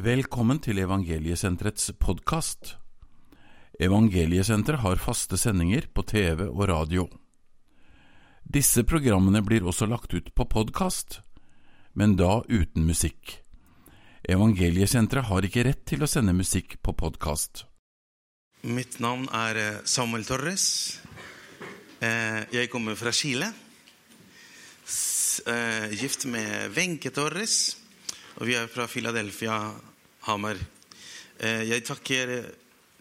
Velkommen 0.00 0.56
til 0.64 0.78
Evangeliesenterets 0.80 1.90
podkast. 2.00 2.76
Evangeliesenteret 3.76 4.80
har 4.80 5.00
faste 5.02 5.36
sendinger 5.36 5.90
på 5.92 6.04
TV 6.08 6.46
og 6.46 6.62
radio. 6.70 7.02
Disse 8.40 8.80
programmene 8.88 9.42
blir 9.44 9.66
også 9.68 9.84
lagt 9.90 10.14
ut 10.16 10.30
på 10.32 10.46
podkast, 10.48 11.18
men 11.92 12.14
da 12.16 12.38
uten 12.48 12.86
musikk. 12.88 13.34
Evangeliesenteret 14.24 15.28
har 15.28 15.44
ikke 15.44 15.66
rett 15.68 15.84
til 15.92 16.06
å 16.06 16.08
sende 16.08 16.32
musikk 16.38 16.78
på 16.80 16.94
podkast. 16.96 17.66
Mitt 18.64 18.96
navn 19.04 19.28
er 19.36 19.60
eh, 19.60 19.82
Samuel 19.84 20.24
Torres. 20.24 20.64
Eh, 22.00 22.48
Jeg 22.52 22.72
kommer 22.72 22.96
fra 22.96 23.12
Chile. 23.12 23.52
Eh, 25.44 25.92
Gift 25.92 26.24
med 26.24 26.72
Wenche 26.72 27.12
Torres. 27.12 27.76
Og 28.40 28.46
vi 28.48 28.54
er 28.56 28.68
fra 28.72 28.86
Philadelphia, 28.88 29.56
Hamar. 30.26 30.58
Eh, 31.40 31.62
Jeg 31.70 31.84
takker 31.88 32.32
eh, 32.34 32.48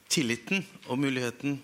tilliten 0.10 0.64
og 0.88 1.00
muligheten 1.02 1.58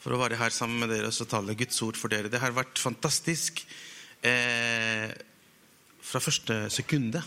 for 0.00 0.14
å 0.16 0.20
være 0.22 0.38
her 0.40 0.54
sammen 0.54 0.80
med 0.80 0.92
dere 0.94 1.10
og 1.10 1.14
så 1.16 1.26
tale 1.28 1.56
Guds 1.58 1.76
ord 1.84 1.98
for 2.00 2.12
dere. 2.12 2.30
Det 2.32 2.40
har 2.40 2.54
vært 2.56 2.80
fantastisk 2.80 3.60
eh, 4.24 5.10
fra 6.00 6.22
første 6.24 6.62
sekunde. 6.72 7.20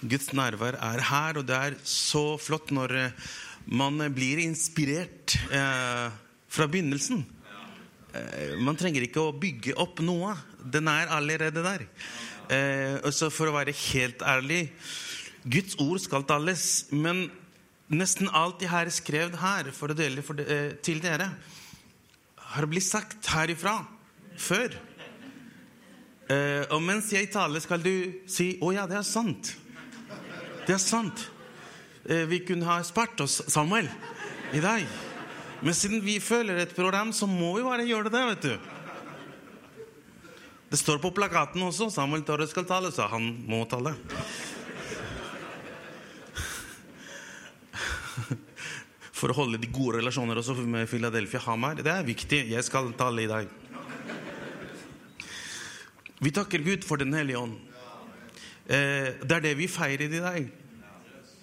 Guds 0.00 0.30
nærvær 0.34 0.78
er 0.80 1.04
her, 1.10 1.36
og 1.38 1.44
det 1.46 1.58
er 1.58 1.76
så 1.86 2.38
flott 2.40 2.72
når 2.74 2.96
eh, 2.96 3.28
man 3.76 4.00
blir 4.16 4.40
inspirert 4.42 5.36
eh, 5.52 6.08
fra 6.50 6.66
begynnelsen. 6.72 7.20
Eh, 8.16 8.56
man 8.64 8.80
trenger 8.80 9.04
ikke 9.04 9.28
å 9.28 9.36
bygge 9.36 9.76
opp 9.78 10.00
noe. 10.02 10.32
Den 10.64 10.88
er 10.90 11.12
allerede 11.12 11.62
der. 11.68 11.84
Eh, 12.50 12.96
og 13.04 13.12
så 13.14 13.28
for 13.30 13.52
å 13.52 13.54
være 13.60 13.76
helt 13.92 14.24
ærlig 14.26 14.64
Guds 15.48 15.76
ord 15.80 16.00
skal 16.02 16.24
tales, 16.28 16.86
men 16.92 17.30
nesten 17.90 18.28
alt 18.36 18.60
jeg 18.60 18.70
har 18.70 18.90
skrevet 18.92 19.38
her 19.40 19.70
for 19.72 19.88
å 19.88 19.96
dele 19.96 20.22
for, 20.22 20.34
de- 20.36 20.44
eh, 20.46 20.72
til 20.84 21.00
dere, 21.00 21.30
har 22.36 22.66
blitt 22.66 22.84
sagt 22.84 23.26
herifra 23.32 23.86
før. 24.36 24.74
Eh, 26.30 26.64
og 26.70 26.82
mens 26.82 27.10
jeg 27.12 27.30
taler, 27.32 27.60
skal 27.60 27.78
du 27.82 28.12
si 28.26 28.58
'Å 28.60 28.72
ja, 28.74 28.86
det 28.86 28.96
er 28.98 29.02
sant'. 29.06 29.54
Det 30.66 30.74
er 30.74 30.78
sant. 30.78 31.30
Eh, 32.08 32.24
Vi 32.26 32.38
kunne 32.40 32.64
ha 32.64 32.82
spart 32.82 33.20
oss 33.20 33.42
Samuel 33.48 33.88
i 34.52 34.60
dag. 34.60 34.86
Men 35.62 35.74
siden 35.74 36.00
vi 36.02 36.18
følger 36.20 36.56
et 36.58 36.74
program, 36.74 37.10
så 37.12 37.26
må 37.26 37.56
vi 37.56 37.62
bare 37.62 37.86
gjøre 37.86 38.10
det, 38.10 38.12
vet 38.28 38.42
du. 38.42 38.58
Det 40.70 40.78
står 40.78 40.98
på 41.02 41.10
plakaten 41.12 41.60
også. 41.62 41.90
Samuel 41.90 42.22
Torres 42.22 42.50
skal 42.50 42.64
tale, 42.64 42.92
så 42.92 43.08
han 43.08 43.44
må 43.48 43.64
tale. 43.68 43.96
For 49.20 49.28
å 49.28 49.36
holde 49.36 49.58
de 49.60 49.68
gode 49.68 49.98
relasjoner 49.98 50.38
også 50.40 50.54
med 50.64 50.88
Philadelphia 50.88 51.42
Hamar. 51.44 51.76
Det 51.76 51.92
er 51.92 52.06
viktig. 52.06 52.38
Jeg 52.54 52.64
skal 52.64 52.86
tale 52.96 53.26
i 53.26 53.28
dag. 53.28 53.50
Vi 56.20 56.32
takker 56.32 56.64
Gud 56.64 56.86
for 56.88 56.96
Den 56.96 57.12
hellige 57.12 57.42
ånd. 57.42 57.58
Eh, 58.64 59.20
Det 59.20 59.32
er 59.36 59.40
det 59.40 59.56
vi 59.58 59.68
feirer 59.68 60.08
i 60.08 60.22
dag. 60.24 60.48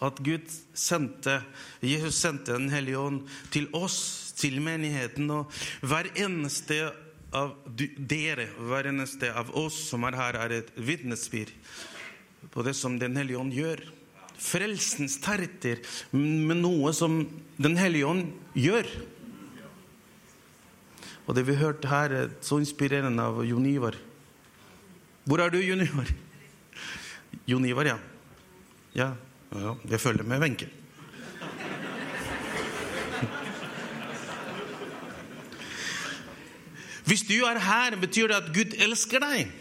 At 0.02 0.18
Gud 0.18 0.50
sendte, 0.74 1.44
Jesus 1.82 2.16
sendte 2.16 2.54
Den 2.54 2.70
hellige 2.70 2.98
ånd 2.98 3.28
til 3.52 3.68
oss, 3.74 4.34
til 4.38 4.60
menigheten. 4.60 5.30
Og 5.30 5.52
hver 5.82 6.10
eneste 6.16 6.92
av 7.34 7.54
dere, 7.78 8.48
hver 8.58 8.90
eneste 8.90 9.30
av 9.34 9.54
oss 9.56 9.90
som 9.90 10.04
er 10.04 10.16
her, 10.16 10.34
er 10.34 10.52
et 10.52 10.72
vitnesbyrd 10.78 11.54
på 12.50 12.64
det 12.64 12.74
som 12.76 12.98
Den 12.98 13.18
hellige 13.18 13.38
ånd 13.38 13.54
gjør. 13.54 13.86
Frelsen 14.38 15.10
starter 15.10 15.78
med 16.14 16.58
noe 16.58 16.94
som 16.94 17.22
Den 17.58 17.78
hellige 17.78 18.06
ånd 18.06 18.28
gjør. 18.54 18.86
Og 21.28 21.36
det 21.36 21.44
vi 21.48 21.58
hørte 21.60 21.90
her, 21.90 22.14
er 22.14 22.36
så 22.46 22.60
inspirerende 22.62 23.24
av 23.24 23.42
Jon 23.46 23.66
Ivar. 23.68 23.98
Hvor 25.28 25.42
er 25.44 25.52
du, 25.52 25.58
Jon 25.60 25.82
Ivar? 25.84 26.12
Jon 27.50 27.66
Ivar, 27.66 27.90
ja. 27.90 27.98
Ja, 28.96 29.10
ja 29.52 29.74
jeg 29.90 30.00
følger 30.00 30.24
med 30.24 30.40
Wenche. 30.40 30.70
Hvis 37.08 37.24
du 37.24 37.40
er 37.48 37.60
her, 37.64 37.96
betyr 37.96 38.28
det 38.28 38.36
at 38.36 38.50
Gud 38.52 38.74
elsker 38.84 39.24
deg. 39.24 39.52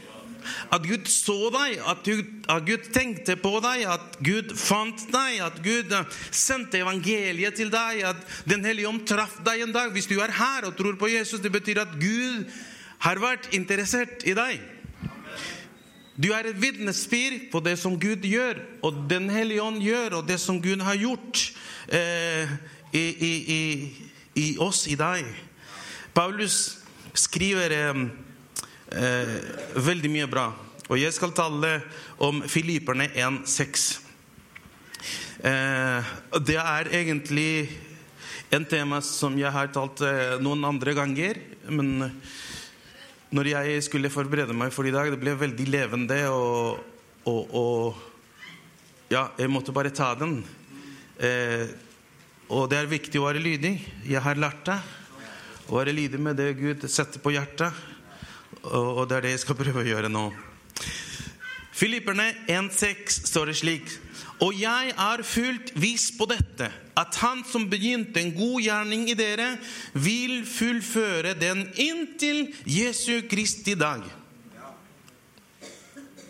At 0.75 0.87
Gud 0.87 1.09
så 1.11 1.37
deg, 1.55 1.81
at 1.81 2.05
Gud, 2.07 2.31
at 2.53 2.67
Gud 2.69 2.89
tenkte 2.95 3.37
på 3.41 3.57
deg, 3.65 3.84
at 3.91 4.19
Gud 4.25 4.55
fant 4.59 5.07
deg, 5.12 5.41
at 5.47 5.61
Gud 5.65 5.93
eh, 5.95 6.17
sendte 6.31 6.81
evangeliet 6.83 7.59
til 7.59 7.73
deg, 7.73 8.05
at 8.12 8.23
Den 8.49 8.65
hellige 8.67 8.89
ånd 8.91 9.05
traff 9.09 9.39
deg 9.47 9.65
en 9.65 9.75
dag. 9.75 9.93
Hvis 9.95 10.11
du 10.11 10.19
er 10.21 10.35
her 10.35 10.69
og 10.69 10.77
tror 10.79 10.99
på 11.01 11.11
Jesus, 11.12 11.43
det 11.43 11.53
betyr 11.55 11.83
at 11.85 11.99
Gud 12.01 12.47
har 13.05 13.21
vært 13.21 13.53
interessert 13.56 14.25
i 14.27 14.35
deg. 14.37 14.62
Du 16.17 16.31
er 16.33 16.49
et 16.49 16.56
vitnesbyrd 16.56 17.51
på 17.53 17.61
det 17.61 17.77
som 17.79 17.99
Gud 18.01 18.25
gjør, 18.25 18.62
og 18.83 19.05
Den 19.11 19.29
hellige 19.31 19.62
ånd 19.62 19.83
gjør, 19.85 20.21
og 20.21 20.29
det 20.29 20.41
som 20.41 20.62
Gud 20.62 20.81
har 20.81 20.97
gjort 20.97 21.43
eh, 21.93 22.55
i, 22.93 23.05
i, 23.05 23.33
i, 23.53 23.62
i 24.41 24.47
oss 24.59 24.87
i 24.89 24.97
deg. 24.97 25.29
Paulus 26.17 26.79
skriver 27.12 27.75
eh, 27.77 28.06
eh, 28.93 29.37
veldig 29.83 30.11
mye 30.13 30.29
bra, 30.31 30.47
og 30.87 30.99
jeg 31.01 31.15
skal 31.15 31.35
tale 31.35 31.81
om 32.23 32.43
Filipperne 32.51 33.09
1,6. 33.11 33.87
Eh, 35.47 36.13
det 36.47 36.59
er 36.61 36.93
egentlig 37.01 37.69
en 38.55 38.65
tema 38.65 39.01
som 39.03 39.35
jeg 39.39 39.51
har 39.53 39.73
talt 39.75 40.05
eh, 40.07 40.37
noen 40.43 40.65
andre 40.69 40.95
ganger, 40.97 41.41
men 41.69 42.11
når 43.35 43.51
jeg 43.51 43.81
skulle 43.89 44.13
forberede 44.13 44.55
meg 44.55 44.71
for 44.75 44.87
i 44.87 44.95
dag, 44.95 45.11
det 45.11 45.19
ble 45.21 45.35
veldig 45.39 45.67
levende, 45.69 46.21
og, 46.31 46.79
og, 47.27 47.57
og 47.59 49.11
ja, 49.11 49.29
jeg 49.39 49.51
måtte 49.51 49.75
bare 49.75 49.95
ta 49.95 50.13
den. 50.19 50.39
Eh, 51.19 51.67
og 52.47 52.69
det 52.71 52.79
er 52.79 52.89
viktig 52.91 53.19
å 53.19 53.27
være 53.27 53.43
lydig. 53.43 53.75
Jeg 54.07 54.23
har 54.23 54.39
lært 54.39 54.63
det. 54.69 54.79
Å 55.67 55.81
være 55.81 55.95
lydig 55.95 56.21
med 56.23 56.39
det 56.39 56.53
Gud 56.59 56.87
setter 56.87 57.23
på 57.23 57.35
hjertet. 57.35 57.75
Og, 58.66 59.06
det 59.09 59.19
er 59.19 59.27
det 59.27 59.37
jeg 59.37 59.44
skal 59.44 59.59
prøve 59.59 59.82
å 59.82 59.87
gjøre 59.87 60.10
nå. 60.10 60.27
Filipperne 61.77 62.31
1,6 62.49 63.21
står 63.28 63.50
det 63.50 63.56
slik. 63.60 63.91
Og 64.44 64.56
jeg 64.56 64.93
er 64.93 65.22
fullt 65.25 65.71
viss 65.81 66.10
på 66.16 66.27
dette, 66.28 66.69
at 66.97 67.19
han 67.22 67.43
som 67.49 67.69
begynte 67.71 68.21
en 68.21 68.34
god 68.37 68.65
gjerning 68.65 69.06
i 69.09 69.16
dere, 69.16 69.55
vil 69.93 70.43
fullføre 70.49 71.37
den 71.38 71.66
inntil 71.81 72.47
Jesu 72.69 73.22
Kristi 73.31 73.76
dag. 73.78 74.05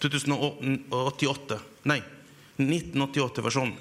2088. 0.02 1.58
Nei, 1.90 2.02
1988-versjon. 2.60 3.72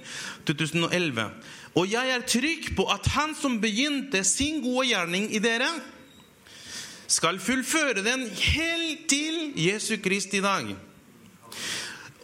2011. 0.48 1.28
Og 1.76 1.92
jeg 1.92 2.14
er 2.16 2.30
trygg 2.30 2.72
på 2.78 2.88
at 2.94 3.10
han 3.18 3.36
som 3.38 3.60
begynte 3.62 4.24
sin 4.26 4.62
gode 4.64 4.88
gjerning 4.94 5.28
i 5.36 5.42
dere, 5.44 5.68
skal 7.08 7.40
fullføre 7.40 8.04
den 8.06 8.28
helt 8.30 9.08
til 9.10 9.54
Jesu 9.60 9.96
Kristi 10.04 10.42
dag. 10.42 10.76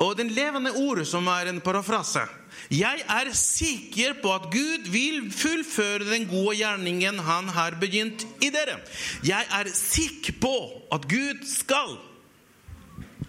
Og 0.02 0.18
den 0.18 0.32
levende 0.34 0.72
ordet, 0.72 1.08
som 1.08 1.28
er 1.28 1.50
en 1.50 1.62
parafrase 1.62 2.26
Jeg 2.72 3.04
er 3.10 3.34
sikker 3.34 4.14
på 4.22 4.34
at 4.34 4.48
Gud 4.52 4.88
vil 4.92 5.32
fullføre 5.32 6.08
den 6.08 6.28
gode 6.28 6.56
gjerningen 6.58 7.20
han 7.20 7.50
har 7.50 7.76
begynt 7.80 8.24
i 8.42 8.50
dere. 8.50 8.80
Jeg 9.28 9.46
er 9.52 9.68
sikker 9.74 10.34
på 10.42 10.56
at 10.92 11.08
Gud 11.10 11.44
skal 11.46 11.98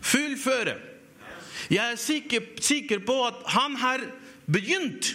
fullføre. 0.01 0.77
Jeg 1.71 1.93
er 1.93 1.97
sikker, 1.97 2.41
sikker 2.61 2.99
på 3.07 3.27
at 3.27 3.35
han 3.47 3.77
har 3.77 4.01
begynt 4.47 5.15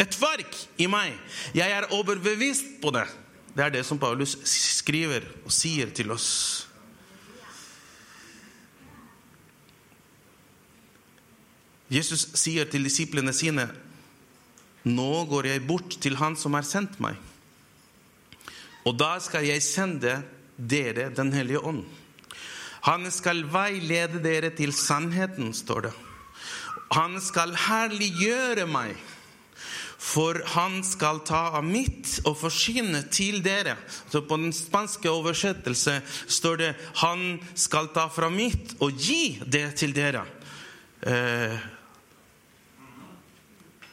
et 0.00 0.20
verk 0.20 0.56
i 0.78 0.86
meg. 0.90 1.14
Jeg 1.54 1.70
er 1.70 1.90
overbevist 1.94 2.80
på 2.82 2.90
det. 2.94 3.06
Det 3.60 3.66
er 3.66 3.72
det 3.74 3.82
som 3.84 3.98
Paulus 4.00 4.38
skriver 4.48 5.20
og 5.44 5.52
sier 5.52 5.90
til 5.92 6.14
oss. 6.14 6.28
Jesus 11.92 12.22
sier 12.40 12.70
til 12.72 12.88
disiplene 12.88 13.34
sine 13.36 13.66
Nå 14.88 15.26
går 15.28 15.50
jeg 15.50 15.66
bort 15.68 15.98
til 16.00 16.16
Han 16.16 16.38
som 16.40 16.56
har 16.56 16.64
sendt 16.64 16.96
meg. 17.04 17.20
Og 18.88 18.96
da 18.96 19.18
skal 19.20 19.44
jeg 19.44 19.60
sende 19.60 20.22
dere 20.56 21.10
Den 21.12 21.34
hellige 21.36 21.60
ånd. 21.60 21.84
Han 22.88 23.04
skal 23.12 23.44
veilede 23.44 24.24
dere 24.24 24.54
til 24.56 24.72
sannheten, 24.72 25.52
står 25.52 25.90
det. 25.90 25.96
Han 26.96 27.20
skal 27.20 27.52
herliggjøre 27.68 28.64
meg. 28.72 28.96
For 30.00 30.40
han 30.54 30.80
skal 30.86 31.20
ta 31.28 31.50
av 31.58 31.64
mitt 31.66 32.22
og 32.24 32.38
forsyne 32.40 33.02
til 33.12 33.42
dere. 33.44 33.76
Så 34.08 34.22
På 34.24 34.38
den 34.40 34.52
spanske 34.52 35.10
oversettelse 35.10 36.00
står 36.26 36.56
det 36.56 36.76
'Han 36.94 37.40
skal 37.54 37.88
ta 37.88 38.08
fra 38.08 38.30
mitt 38.30 38.74
og 38.80 38.92
gi 38.96 39.38
det 39.46 39.76
til 39.76 39.92
dere'. 39.92 40.26
Eh, 41.02 41.58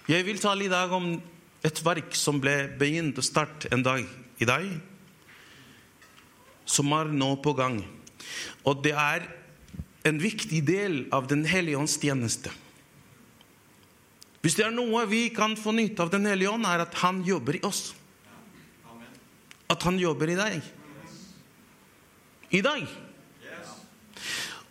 Jeg 0.07 0.25
vil 0.25 0.39
tale 0.39 0.63
i 0.63 0.69
dag 0.71 0.91
om 0.91 1.21
et 1.63 1.79
verk 1.83 2.15
som 2.15 2.39
ble 2.39 2.69
begynt 2.79 3.17
å 3.19 3.21
starte 3.21 3.67
en 3.71 3.83
dag 3.83 4.05
i 4.39 4.45
dag, 4.45 4.69
som 6.65 6.93
er 6.93 7.11
nå 7.11 7.35
på 7.43 7.53
gang. 7.53 7.81
Og 8.63 8.83
det 8.83 8.93
er 8.93 9.27
en 10.07 10.21
viktig 10.21 10.61
del 10.65 11.09
av 11.11 11.27
Den 11.27 11.43
hellige 11.45 11.77
ånds 11.77 11.97
tjeneste. 11.99 12.53
Hvis 14.41 14.57
det 14.57 14.67
er 14.67 14.75
noe 14.75 15.05
vi 15.09 15.27
kan 15.33 15.57
få 15.59 15.73
nytte 15.75 16.05
av 16.05 16.11
Den 16.13 16.27
hellige 16.29 16.53
ånd, 16.53 16.67
er 16.67 16.85
at 16.85 16.97
han 17.01 17.23
jobber 17.25 17.57
i 17.57 17.63
oss. 17.67 17.91
At 19.67 19.83
han 19.83 19.97
jobber 19.99 20.29
i 20.31 20.37
deg. 20.39 20.71
I 22.55 22.61
dag. 22.63 22.85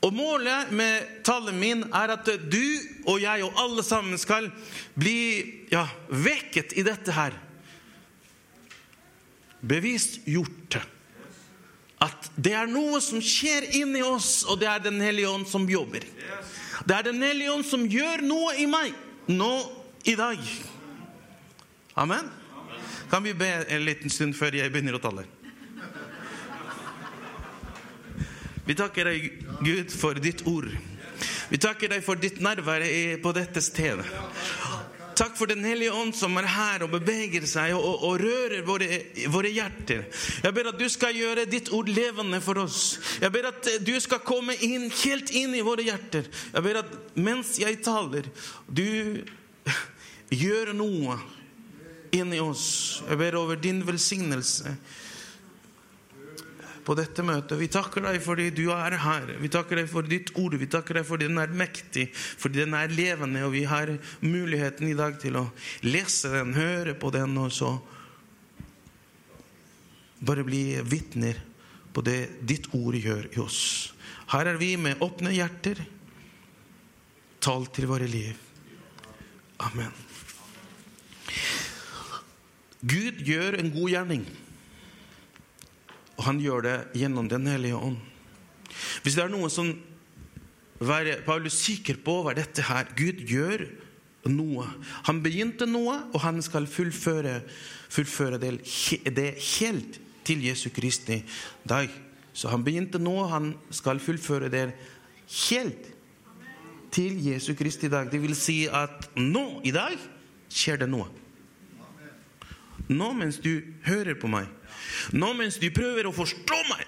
Og 0.07 0.13
målet 0.15 0.71
med 0.77 1.23
talen 1.27 1.57
min 1.59 1.83
er 1.91 2.13
at 2.15 2.29
du 2.47 2.63
og 3.09 3.19
jeg 3.21 3.43
og 3.45 3.59
alle 3.59 3.83
sammen 3.85 4.21
skal 4.21 4.49
bli 4.95 5.67
ja, 5.73 5.87
vekket 6.09 6.77
i 6.79 6.85
dette 6.87 7.15
her. 7.17 7.35
Bevisst 9.67 10.21
gjort. 10.29 10.79
At 12.07 12.29
det 12.37 12.53
er 12.55 12.69
noe 12.71 13.01
som 13.03 13.23
skjer 13.25 13.67
inni 13.81 14.03
oss, 14.05 14.45
og 14.47 14.61
det 14.61 14.69
er 14.69 14.85
Den 14.85 15.01
hellige 15.01 15.33
ånd 15.33 15.49
som 15.49 15.65
jobber. 15.69 16.05
Det 16.87 16.95
er 16.95 17.09
Den 17.09 17.25
hellige 17.25 17.53
ånd 17.57 17.67
som 17.67 17.89
gjør 17.89 18.23
noe 18.23 18.55
i 18.61 18.69
meg 18.71 18.95
nå 19.27 19.53
i 20.05 20.15
dag. 20.17 20.39
Amen. 21.95 22.31
Kan 23.11 23.23
vi 23.23 23.35
be 23.35 23.49
en 23.69 23.85
liten 23.85 24.11
stund 24.11 24.35
før 24.37 24.55
jeg 24.59 24.73
begynner 24.73 24.99
å 24.99 25.03
tale? 25.03 25.27
Vi 28.67 28.75
takker 28.75 29.07
deg, 29.07 29.27
Gud, 29.63 29.93
for 29.95 30.19
ditt 30.19 30.43
ord. 30.51 30.73
Vi 31.49 31.59
takker 31.63 31.93
deg 31.95 32.03
for 32.03 32.19
ditt 32.19 32.41
nærvær 32.43 32.83
på 33.23 33.33
dette 33.37 33.63
stedet. 33.63 34.07
Takk 35.17 35.37
for 35.39 35.47
Den 35.49 35.65
hellige 35.65 35.93
ånd 35.97 36.13
som 36.17 36.37
er 36.37 36.49
her 36.51 36.83
og 36.85 36.93
beveger 36.93 37.47
seg 37.49 37.73
og, 37.77 37.85
og, 37.89 38.03
og 38.05 38.19
rører 38.21 38.65
våre, 38.67 38.89
våre 39.33 39.53
hjerter. 39.55 40.05
Jeg 40.45 40.57
ber 40.57 40.69
at 40.69 40.81
du 40.81 40.85
skal 40.93 41.17
gjøre 41.17 41.47
ditt 41.49 41.71
ord 41.73 41.89
levende 41.89 42.43
for 42.45 42.61
oss. 42.61 42.99
Jeg 43.23 43.33
ber 43.33 43.49
at 43.49 43.71
du 43.87 43.95
skal 44.03 44.21
komme 44.27 44.57
inn, 44.67 44.91
helt 45.05 45.33
inn 45.33 45.57
i 45.57 45.65
våre 45.65 45.87
hjerter. 45.87 46.29
Jeg 46.53 46.67
ber 46.67 46.83
at 46.83 46.93
mens 47.17 47.55
jeg 47.63 47.81
taler, 47.87 48.29
du 48.69 49.25
gjør 50.45 50.75
noe 50.77 51.17
inni 52.17 52.43
oss. 52.45 52.69
Jeg 53.09 53.21
ber 53.21 53.41
over 53.41 53.57
din 53.61 53.81
velsignelse 53.89 54.77
på 56.87 56.95
dette 56.95 57.25
møtet. 57.27 57.59
Vi 57.59 57.69
takker 57.73 58.05
deg 58.07 58.21
fordi 58.23 58.47
du 58.55 58.69
er 58.71 58.95
her. 59.03 59.33
Vi 59.41 59.51
takker 59.51 59.81
deg 59.81 59.91
for 59.91 60.07
ditt 60.07 60.31
ord. 60.39 60.55
Vi 60.61 60.69
takker 60.71 61.01
deg 61.01 61.09
fordi 61.09 61.27
den 61.27 61.43
er 61.43 61.51
mektig, 61.51 62.07
fordi 62.15 62.63
den 62.63 62.77
er 62.79 62.95
levende, 62.95 63.43
og 63.47 63.55
vi 63.57 63.65
har 63.67 63.91
muligheten 64.23 64.87
i 64.93 64.97
dag 64.99 65.19
til 65.23 65.41
å 65.41 65.49
lese 65.87 66.31
den, 66.37 66.55
høre 66.55 66.95
på 66.99 67.11
den, 67.15 67.35
og 67.43 67.51
så 67.55 67.75
bare 70.27 70.47
bli 70.47 70.79
vitner 70.87 71.43
på 71.93 72.05
det 72.07 72.21
ditt 72.47 72.71
ord 72.77 72.97
gjør 72.97 73.29
i 73.35 73.43
oss. 73.43 73.61
Her 74.31 74.53
er 74.53 74.59
vi 74.61 74.75
med 74.81 75.03
åpne 75.03 75.35
hjerter. 75.35 75.83
Tal 77.43 77.67
til 77.75 77.87
våre 77.91 78.09
liv. 78.11 78.39
Amen. 79.63 79.93
Gud 82.87 83.23
gjør 83.27 83.59
en 83.59 83.71
god 83.75 83.91
gjerning. 83.91 84.27
Og 86.17 86.25
han 86.29 86.41
gjør 86.41 86.65
det 86.65 86.77
gjennom 86.97 87.29
Den 87.29 87.47
hellige 87.47 87.77
ånd. 87.77 87.99
Hvis 89.05 89.15
det 89.17 89.25
er 89.25 89.33
noe 89.33 89.51
som 89.53 89.75
være 90.79 91.21
Paulus 91.25 91.57
sikker 91.65 92.01
på, 92.05 92.21
hva 92.25 92.35
dette 92.37 92.65
her. 92.67 92.89
Gud 92.97 93.23
gjør 93.29 93.67
noe. 94.29 94.67
Han 95.09 95.23
begynte 95.25 95.69
noe, 95.69 96.01
og 96.13 96.21
han 96.25 96.43
skal 96.45 96.67
fullføre, 96.71 97.41
fullføre 97.93 98.41
det, 98.43 98.57
det 99.17 99.31
helt 99.59 100.01
til 100.27 100.43
Jesu 100.45 100.69
Kristi 100.75 101.23
dag. 101.69 101.93
Så 102.37 102.51
han 102.53 102.65
begynte 102.67 103.01
noe, 103.01 103.29
han 103.31 103.55
skal 103.71 104.03
fullføre 104.03 104.51
det 104.53 104.67
helt 105.49 105.93
til 106.93 107.21
Jesu 107.25 107.55
Kristi 107.57 107.89
dag. 107.93 108.11
Det 108.13 108.21
vil 108.23 108.37
si 108.37 108.65
at 108.69 109.09
nå, 109.17 109.63
i 109.65 109.73
dag, 109.75 109.97
skjer 110.53 110.83
det 110.83 110.91
noe. 110.91 111.09
Nå 112.87 113.09
mens 113.19 113.41
du 113.43 113.65
hører 113.87 114.15
på 114.21 114.29
meg, 114.31 114.47
nå 115.17 115.33
mens 115.39 115.59
du 115.63 115.71
prøver 115.75 116.07
å 116.09 116.15
forstå 116.15 116.59
meg, 116.71 116.85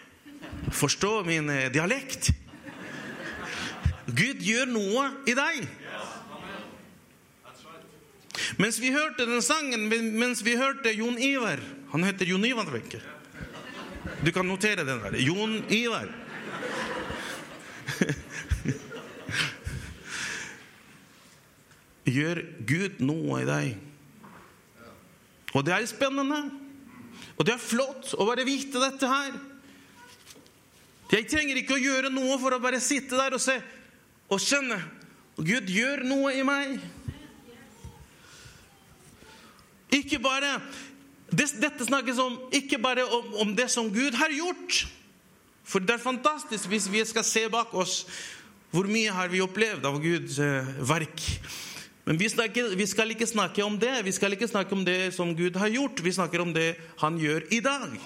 forstå 0.75 1.13
min 1.27 1.51
eh, 1.53 1.71
dialekt 1.73 2.33
Gud 4.09 4.41
gjør 4.41 4.67
noe 4.73 5.11
i 5.29 5.35
deg. 5.37 5.67
Mens 8.59 8.79
vi 8.81 8.89
hørte 8.95 9.27
den 9.29 9.43
sangen, 9.45 9.89
mens 9.91 10.41
vi 10.47 10.57
hørte 10.57 10.93
Jon 10.97 11.19
Ivar 11.21 11.61
Han 11.93 12.05
heter 12.07 12.25
Jon 12.31 12.45
Ivar 12.47 12.71
Wenche. 12.73 13.01
Du 14.25 14.33
kan 14.33 14.47
notere 14.49 14.85
den 14.85 15.01
der. 15.03 15.15
Jon 15.21 15.65
Ivar. 15.73 16.09
Gjør 22.09 22.43
Gud 22.69 23.01
noe 23.05 23.43
i 23.43 23.47
deg? 23.49 23.77
Og 25.57 25.65
det 25.67 25.73
er 25.75 25.87
spennende. 25.89 26.68
Og 27.39 27.47
det 27.47 27.55
er 27.55 27.63
flott 27.63 28.13
å 28.19 28.27
bare 28.27 28.47
vite 28.47 28.81
dette 28.83 29.11
her. 29.11 29.35
Jeg 31.09 31.29
trenger 31.31 31.61
ikke 31.61 31.77
å 31.79 31.81
gjøre 31.81 32.11
noe 32.13 32.37
for 32.41 32.53
å 32.53 32.61
bare 32.61 32.81
sitte 32.85 33.17
der 33.17 33.37
og 33.37 33.43
se 33.43 33.57
og 34.29 34.41
skjønne. 34.43 34.79
Gud 35.39 35.71
gjør 35.71 36.03
noe 36.09 36.35
i 36.37 36.45
meg. 36.47 36.79
Ikke 39.95 40.21
bare 40.21 40.59
Dette 41.29 41.85
snakkes 41.85 42.17
om 42.23 42.39
ikke 42.57 42.79
bare 42.81 43.03
om, 43.05 43.35
om 43.45 43.51
det 43.53 43.67
som 43.69 43.91
Gud 43.93 44.15
har 44.17 44.33
gjort. 44.33 44.87
For 45.69 45.85
det 45.85 45.99
er 45.99 46.01
fantastisk 46.01 46.71
hvis 46.73 46.87
vi 46.89 47.03
skal 47.05 47.27
se 47.27 47.43
bak 47.53 47.75
oss 47.77 47.99
hvor 48.73 48.89
mye 48.89 49.13
har 49.13 49.29
vi 49.33 49.43
opplevd 49.45 49.85
av 49.89 49.99
Guds 50.01 50.39
eh, 50.41 50.71
verk. 50.89 51.21
Men 52.09 52.17
vi, 52.17 52.29
snakker, 52.33 52.71
vi, 52.77 52.87
skal 52.89 53.11
ikke 53.13 53.27
snakke 53.29 53.61
om 53.61 53.75
det. 53.77 53.99
Vi 54.07 54.13
skal 54.17 54.33
ikke 54.33 54.49
snakke 54.49 54.73
om 54.73 54.81
det 54.85 55.11
som 55.13 55.35
Gud 55.37 55.59
har 55.61 55.69
gjort. 55.69 56.01
Vi 56.01 56.13
snakker 56.17 56.41
om 56.41 56.55
det 56.57 56.71
han 57.03 57.19
gjør 57.21 57.45
i 57.53 57.59
dag. 57.61 57.99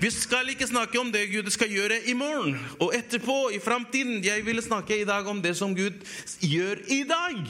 Vi 0.00 0.08
skal 0.10 0.48
ikke 0.48 0.64
snakke 0.70 0.96
om 0.96 1.10
det 1.12 1.26
Gud 1.28 1.50
skal 1.52 1.68
gjøre 1.68 1.98
i 2.08 2.14
morgen 2.16 2.56
og 2.80 2.94
etterpå, 2.96 3.50
i 3.52 3.60
framtiden. 3.60 4.24
Jeg 4.24 4.46
vil 4.46 4.62
snakke 4.64 4.96
i 5.02 5.04
dag 5.04 5.28
om 5.28 5.42
det 5.44 5.52
som 5.58 5.74
Gud 5.76 6.00
gjør 6.40 6.80
i 6.88 7.02
dag. 7.04 7.42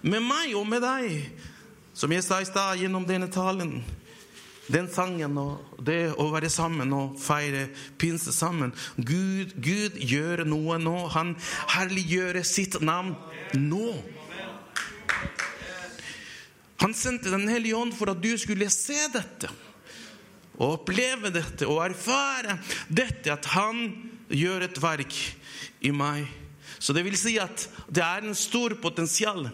Med 0.00 0.24
meg 0.24 0.56
og 0.56 0.64
med 0.70 0.80
deg. 0.80 1.28
Som 1.92 2.16
jeg 2.16 2.24
sa 2.24 2.40
i 2.40 2.48
stad 2.48 2.80
gjennom 2.80 3.04
denne 3.04 3.28
talen. 3.28 3.82
Den 4.72 4.88
sangen 4.88 5.36
og 5.36 5.76
det 5.84 6.14
å 6.16 6.30
være 6.32 6.48
sammen 6.48 6.96
og 6.96 7.20
feire 7.20 7.66
pinse 8.00 8.32
sammen. 8.32 8.72
Gud, 8.96 9.52
Gud 9.60 10.00
gjør 10.00 10.46
noe 10.48 10.80
nå. 10.80 10.96
Han 11.12 11.36
herliggjør 11.76 12.40
sitt 12.48 12.80
navn 12.80 13.12
nå. 13.60 13.92
Han 16.82 16.94
sendte 16.98 17.30
Den 17.30 17.46
hellige 17.48 17.78
ånd 17.78 17.94
for 17.94 18.10
at 18.10 18.22
du 18.22 18.32
skulle 18.40 18.68
se 18.74 18.98
dette. 19.14 19.50
Og 20.58 20.76
oppleve 20.80 21.30
dette 21.32 21.66
og 21.70 21.80
erfare 21.86 22.58
dette, 22.90 23.32
at 23.32 23.48
han 23.54 23.86
gjør 24.32 24.66
et 24.66 24.80
verk 24.82 25.18
i 25.86 25.92
meg. 25.94 26.26
Så 26.82 26.94
det 26.94 27.04
vil 27.06 27.16
si 27.18 27.36
at 27.40 27.68
det 27.88 28.02
er 28.02 28.26
en 28.26 28.36
stor 28.36 28.74
potensial 28.82 29.46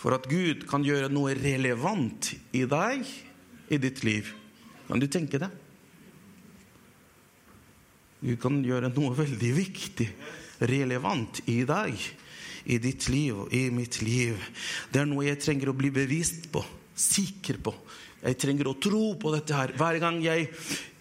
for 0.00 0.16
at 0.16 0.28
Gud 0.30 0.64
kan 0.68 0.84
gjøre 0.84 1.10
noe 1.12 1.34
relevant 1.36 2.30
i 2.56 2.62
deg, 2.68 3.04
i 3.68 3.78
ditt 3.80 4.00
liv. 4.06 4.30
Kan 4.88 5.02
du 5.02 5.06
tenke 5.12 5.40
det? 5.42 5.50
Gud 8.20 8.38
kan 8.40 8.60
gjøre 8.64 8.88
noe 8.92 9.16
veldig 9.16 9.50
viktig, 9.56 10.08
relevant 10.68 11.42
i 11.52 11.60
deg, 11.68 12.00
i 12.64 12.78
ditt 12.82 13.08
liv 13.12 13.44
og 13.44 13.54
i 13.56 13.68
mitt 13.74 14.00
liv. 14.04 14.36
Det 14.92 15.02
er 15.02 15.08
noe 15.08 15.26
jeg 15.28 15.40
trenger 15.42 15.72
å 15.72 15.76
bli 15.76 15.92
bevist 15.94 16.50
på, 16.52 16.64
sikker 16.94 17.60
på. 17.64 17.74
Jeg 18.20 18.36
trenger 18.40 18.68
å 18.68 18.76
tro 18.76 19.14
på 19.20 19.32
dette 19.32 19.56
her. 19.56 19.72
Hver 19.78 20.00
gang 20.02 20.20
jeg, 20.24 20.50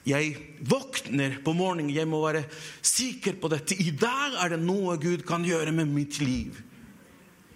jeg 0.08 0.32
våkner 0.68 1.40
på 1.44 1.54
morgenen, 1.58 1.92
jeg 1.94 2.08
må 2.08 2.22
være 2.24 2.46
sikker 2.86 3.40
på 3.42 3.52
dette. 3.52 3.76
I 3.76 3.92
dag 3.92 4.40
er 4.40 4.56
det 4.56 4.64
noe 4.64 4.96
Gud 5.02 5.26
kan 5.28 5.46
gjøre 5.46 5.76
med 5.76 5.92
mitt 5.92 6.22
liv. 6.24 6.56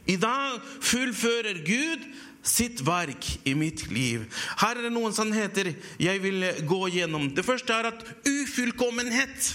I 0.04 0.18
dag 0.20 0.60
fullfører 0.84 1.64
Gud 1.64 2.04
sitt 2.44 2.82
verk 2.84 3.24
i 3.48 3.54
mitt 3.56 3.86
liv. 3.92 4.26
Her 4.60 4.76
er 4.76 4.88
det 4.90 4.94
noen 4.94 5.16
sannheter 5.16 5.72
jeg 6.02 6.24
vil 6.24 6.44
gå 6.68 6.82
gjennom. 6.98 7.30
Det 7.32 7.46
første 7.48 7.72
er 7.76 7.88
at 7.94 8.04
ufullkommenhet. 8.28 9.54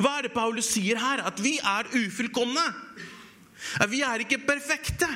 Hva 0.00 0.16
er 0.18 0.26
det 0.26 0.34
Paulus 0.34 0.72
sier 0.72 1.00
her? 1.00 1.22
At 1.28 1.40
vi 1.44 1.58
er 1.60 1.92
ufullkomne. 1.92 2.64
Vi 3.88 4.00
er 4.02 4.24
ikke 4.24 4.38
perfekte. 4.46 5.08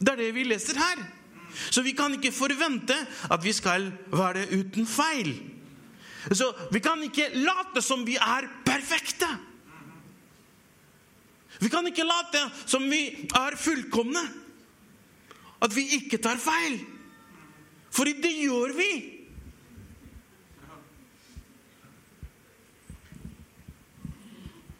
Det 0.00 0.12
er 0.12 0.20
det 0.20 0.34
vi 0.34 0.44
leser 0.44 0.78
her. 0.78 1.04
Så 1.70 1.82
vi 1.82 1.92
kan 1.94 2.14
ikke 2.16 2.32
forvente 2.34 2.96
at 3.30 3.44
vi 3.44 3.52
skal 3.52 3.92
være 4.12 4.46
uten 4.58 4.86
feil. 4.86 5.34
Så 6.32 6.48
vi 6.72 6.80
kan 6.80 7.02
ikke 7.02 7.30
late 7.34 7.82
som 7.84 8.06
vi 8.06 8.16
er 8.16 8.48
perfekte. 8.66 9.28
Vi 11.60 11.68
kan 11.70 11.86
ikke 11.86 12.06
late 12.06 12.50
som 12.66 12.90
vi 12.90 13.28
er 13.34 13.56
fullkomne. 13.56 14.24
at 15.64 15.72
vi 15.76 15.86
ikke 15.96 16.18
tar 16.20 16.36
feil. 16.36 16.78
For 17.94 18.04
det 18.04 18.32
gjør 18.42 18.76
vi. 18.76 18.92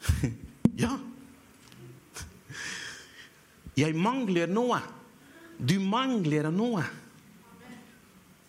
Ja. 0.75 0.91
Jeg 3.79 3.95
mangler 3.99 4.51
noe. 4.51 4.79
Du 5.59 5.79
mangler 5.83 6.51
noe. 6.55 6.85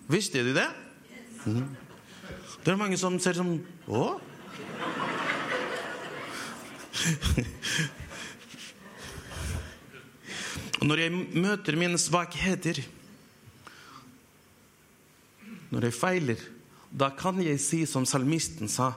Visste 0.10 0.44
du 0.46 0.53
det? 0.53 0.70
Mhm. 1.46 1.65
Det 2.65 2.72
er 2.74 2.77
mange 2.77 2.98
som 2.98 3.20
ser 3.22 3.34
som 3.38 3.60
Å? 3.88 4.20
Når 10.86 11.01
jeg 11.01 11.12
møter 11.38 11.77
mine 11.77 11.98
svakheter, 12.01 12.82
når 15.70 15.88
jeg 15.89 15.98
feiler, 15.98 16.41
da 16.89 17.10
kan 17.17 17.41
jeg 17.41 17.60
si 17.62 17.86
som 17.89 18.05
salmisten 18.08 18.70
sa 18.72 18.94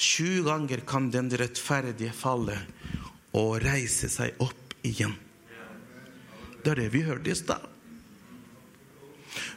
Sju 0.00 0.40
ganger 0.46 0.80
kan 0.88 1.10
den 1.12 1.28
rettferdige 1.36 2.14
falle 2.16 2.56
og 3.36 3.58
reise 3.60 4.08
seg 4.08 4.38
opp 4.40 4.72
igjen. 4.86 5.12
Det 6.64 6.72
er 6.72 6.82
det 6.82 6.92
vi 6.92 7.02
hørte 7.06 7.30
i 7.30 7.34
stad. 7.38 7.66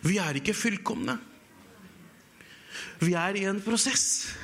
Vi 0.04 0.18
er 0.22 0.40
ikke 0.40 0.56
fullkomne. 0.56 1.18
Vi 3.04 3.14
er 3.14 3.40
i 3.40 3.46
en 3.50 3.62
prosess. 3.64 4.36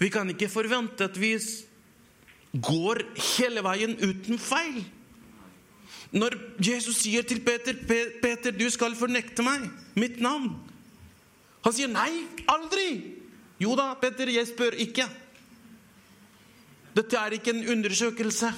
Vi 0.00 0.08
kan 0.12 0.28
ikke 0.30 0.48
forvente 0.52 1.08
at 1.08 1.16
vi 1.20 1.34
går 2.62 3.02
hele 3.36 3.64
veien 3.64 3.96
uten 3.96 4.38
feil. 4.40 4.84
Når 6.16 6.36
Jesus 6.62 7.02
sier 7.02 7.22
til 7.22 7.40
Peter, 7.40 7.74
'Peter, 7.74 8.50
du 8.52 8.70
skal 8.70 8.94
fornekte 8.94 9.42
meg, 9.42 9.70
mitt 9.96 10.20
navn' 10.20 10.54
Han 11.64 11.72
sier, 11.72 11.88
'Nei, 11.88 12.22
aldri'. 12.46 13.02
Jo 13.58 13.74
da, 13.74 13.94
Peter, 13.94 14.28
jeg 14.30 14.46
spør 14.46 14.76
ikke. 14.78 15.08
Dette 16.94 17.16
er 17.16 17.34
ikke 17.34 17.50
en 17.50 17.68
undersøkelse. 17.68 18.52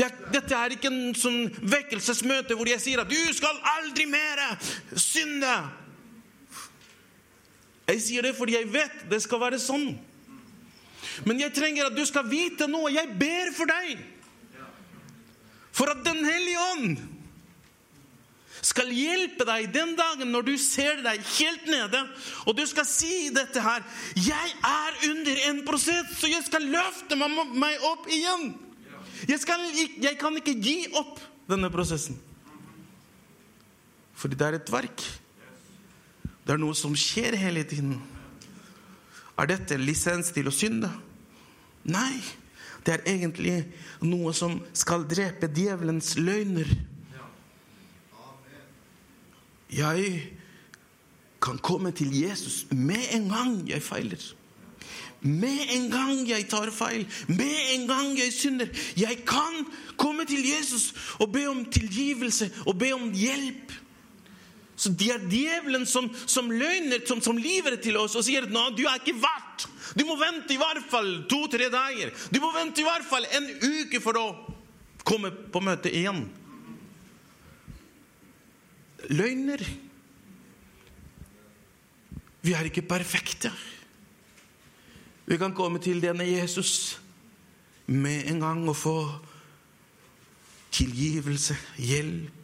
Dette 0.00 0.56
er 0.56 0.76
ikke 0.76 0.88
en 0.88 1.14
sånn 1.18 1.50
vekkelsesmøte 1.60 2.56
hvor 2.56 2.68
jeg 2.70 2.80
sier 2.80 3.02
at 3.02 3.10
'du 3.10 3.34
skal 3.36 3.58
aldri 3.76 4.06
mer 4.06 4.40
synde'. 4.96 5.58
Jeg 7.90 8.02
sier 8.02 8.22
det 8.22 8.36
fordi 8.36 8.54
jeg 8.54 8.72
vet 8.72 9.10
det 9.10 9.22
skal 9.22 9.40
være 9.40 9.58
sånn. 9.58 9.98
Men 11.26 11.40
jeg 11.40 11.52
trenger 11.52 11.90
at 11.90 11.96
du 11.96 12.04
skal 12.06 12.28
vite 12.30 12.68
noe. 12.70 12.92
Jeg 12.92 13.18
ber 13.18 13.52
for 13.56 13.66
deg. 13.66 13.98
For 15.72 15.90
at 15.90 16.04
Den 16.04 16.24
hellige 16.24 16.60
ånd 16.72 16.98
skal 18.60 18.90
hjelpe 18.92 19.46
deg 19.48 19.70
den 19.72 19.94
dagen 19.96 20.32
når 20.34 20.42
du 20.50 20.56
ser 20.60 21.00
deg 21.04 21.22
helt 21.38 21.68
nede, 21.70 22.02
og 22.44 22.56
du 22.58 22.66
skal 22.68 22.84
si 22.84 23.30
dette 23.32 23.60
her 23.60 23.82
'Jeg 24.14 24.48
er 24.62 25.10
under 25.10 25.36
en 25.48 25.64
prosess, 25.64 26.18
så 26.20 26.26
jeg 26.28 26.44
skal 26.44 26.62
løfte 26.62 27.16
meg 27.16 27.78
opp 27.82 28.06
igjen.' 28.06 28.69
Jeg, 29.30 29.38
skal, 29.44 29.62
jeg 30.02 30.16
kan 30.18 30.34
ikke 30.40 30.56
gi 30.58 30.76
opp 30.98 31.20
denne 31.50 31.70
prosessen. 31.70 32.16
Fordi 34.18 34.36
det 34.36 34.46
er 34.46 34.56
et 34.58 34.72
verk. 34.72 35.04
Det 36.42 36.56
er 36.56 36.60
noe 36.60 36.74
som 36.74 36.96
skjer 36.98 37.36
hele 37.38 37.62
tiden. 37.68 37.94
Er 39.38 39.48
dette 39.52 39.78
lisens 39.78 40.32
til 40.34 40.50
å 40.50 40.54
synde? 40.54 40.90
Nei. 41.88 42.18
Det 42.84 42.96
er 42.96 43.06
egentlig 43.12 43.54
noe 44.02 44.32
som 44.36 44.58
skal 44.76 45.06
drepe 45.08 45.50
djevelens 45.52 46.14
løgner. 46.18 46.68
Jeg 49.70 50.12
kan 51.40 51.60
komme 51.62 51.92
til 51.96 52.10
Jesus 52.16 52.64
med 52.72 53.12
en 53.14 53.28
gang 53.30 53.56
jeg 53.68 53.84
feiler. 53.84 54.24
Med 55.20 55.74
en 55.74 55.90
gang 55.92 56.22
jeg 56.24 56.46
tar 56.48 56.70
feil, 56.72 57.04
med 57.28 57.58
en 57.74 57.86
gang 57.90 58.14
jeg 58.16 58.32
synder. 58.32 58.70
Jeg 58.96 59.20
kan 59.28 59.66
komme 60.00 60.24
til 60.24 60.40
Jesus 60.46 60.94
og 61.20 61.28
be 61.34 61.44
om 61.50 61.64
tilgivelse 61.68 62.48
og 62.64 62.78
be 62.80 62.92
om 62.96 63.10
hjelp. 63.12 63.74
Så 64.80 64.88
det 64.96 65.10
er 65.12 65.26
djevelen 65.28 65.84
som, 65.84 66.08
som 66.24 66.48
løgner, 66.48 67.02
som, 67.04 67.20
som 67.20 67.36
lyver 67.36 67.76
til 67.84 67.98
oss 68.00 68.16
og 68.16 68.24
sier 68.24 68.46
at 68.48 68.76
du 68.78 68.86
er 68.88 68.96
ikke 68.96 69.18
verdt. 69.20 69.66
Du 69.92 70.06
må 70.08 70.16
vente 70.16 70.54
i 70.54 70.60
hvert 70.60 70.86
fall 70.88 71.10
to-tre 71.28 71.68
dager. 71.68 72.14
Du 72.32 72.40
må 72.40 72.48
vente 72.54 72.80
i 72.80 72.86
hvert 72.86 73.04
fall 73.04 73.26
en 73.28 73.50
uke 73.60 74.00
for 74.00 74.16
å 74.16 74.26
komme 75.04 75.32
på 75.52 75.60
møte 75.64 75.92
igjen. 75.92 76.22
Løgner. 79.12 79.66
Vi 82.40 82.56
er 82.56 82.70
ikke 82.70 82.86
perfekte. 82.88 83.52
Vi 85.30 85.38
kan 85.38 85.54
komme 85.54 85.78
til 85.78 86.02
denne 86.02 86.26
Jesus 86.26 86.98
med 87.86 88.26
en 88.30 88.40
gang 88.42 88.64
og 88.68 88.76
få 88.76 88.96
tilgivelse, 90.74 91.54
hjelp 91.78 92.40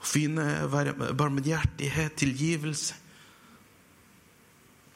finne 0.00 0.68
barmhjertighet, 1.18 2.16
tilgivelse. 2.20 2.96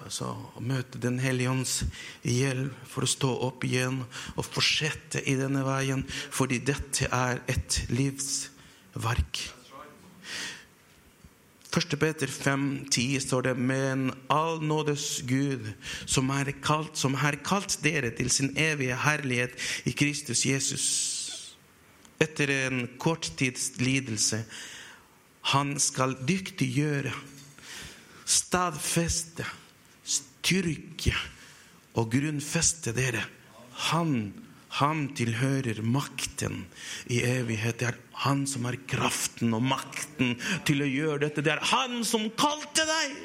Altså 0.04 0.34
å 0.58 0.60
møte 0.60 1.00
Den 1.00 1.16
hellige 1.22 1.48
ånds 1.48 1.78
hjelp 2.28 2.74
for 2.90 3.06
å 3.06 3.08
stå 3.08 3.30
opp 3.46 3.64
igjen 3.64 4.02
og 4.34 4.44
fortsette 4.44 5.22
i 5.24 5.36
denne 5.38 5.62
veien, 5.64 6.04
fordi 6.04 6.60
dette 6.60 7.08
er 7.08 7.40
et 7.48 7.78
livsverk. 7.88 9.40
1. 11.74 11.96
Peter 11.98 12.30
5,10 12.30 13.18
står 13.24 13.42
det 13.48 13.54
Men 13.58 14.12
all 14.30 14.60
nådes 14.62 15.22
Gud, 15.26 15.72
som 16.06 16.30
er, 16.30 16.52
kalt, 16.62 16.94
som 16.98 17.16
har 17.18 17.40
kalt 17.42 17.80
dere 17.82 18.12
til 18.14 18.30
sin 18.30 18.52
evige 18.56 18.94
herlighet 19.02 19.58
i 19.84 19.94
Kristus 19.96 20.44
Jesus, 20.46 20.86
etter 22.22 22.52
en 22.54 22.86
kort 22.98 23.32
tids 23.36 23.72
lidelse, 23.80 24.44
han 25.50 25.74
skal 25.82 26.14
dyktiggjøre, 26.28 27.12
stadfeste, 28.24 29.44
styrke 30.06 31.12
og 31.98 32.08
grunnfeste 32.14 32.94
dere. 32.96 33.26
Han, 33.90 34.32
han 34.80 35.06
tilhører 35.14 35.82
makten 35.86 36.64
i 37.06 37.20
evighet. 37.26 37.78
Det 37.78 37.92
er 37.92 38.00
han 38.24 38.42
som 38.50 38.66
har 38.66 38.78
kraften 38.90 39.54
og 39.54 39.62
makten 39.62 40.34
til 40.66 40.82
å 40.82 40.90
gjøre 40.90 41.22
dette. 41.28 41.44
Det 41.44 41.54
er 41.54 41.62
han 41.70 42.02
som 42.06 42.26
kalte 42.38 42.86
deg. 42.88 43.16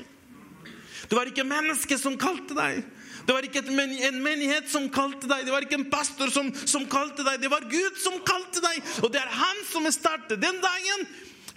Det 1.10 1.18
var 1.18 1.32
ikke 1.32 1.48
mennesket 1.48 2.02
som 2.02 2.18
kalte 2.22 2.58
deg. 2.58 2.84
Det 3.26 3.36
var 3.36 3.46
ikke 3.46 3.62
en 3.70 4.22
menighet 4.24 4.70
som 4.72 4.88
kalte 4.90 5.28
deg, 5.30 5.44
det 5.46 5.54
var 5.54 5.62
ikke 5.62 5.78
en 5.78 5.90
pastor 5.92 6.32
som, 6.34 6.48
som 6.66 6.88
kalte 6.90 7.22
deg. 7.26 7.42
Det 7.44 7.52
var 7.52 7.68
Gud 7.70 8.00
som 8.02 8.16
kalte 8.26 8.64
deg, 8.64 8.80
og 9.04 9.12
det 9.14 9.22
er 9.22 9.36
han 9.38 9.60
som 9.70 9.86
startet 9.94 10.42
den 10.42 10.58
dagen 10.64 11.04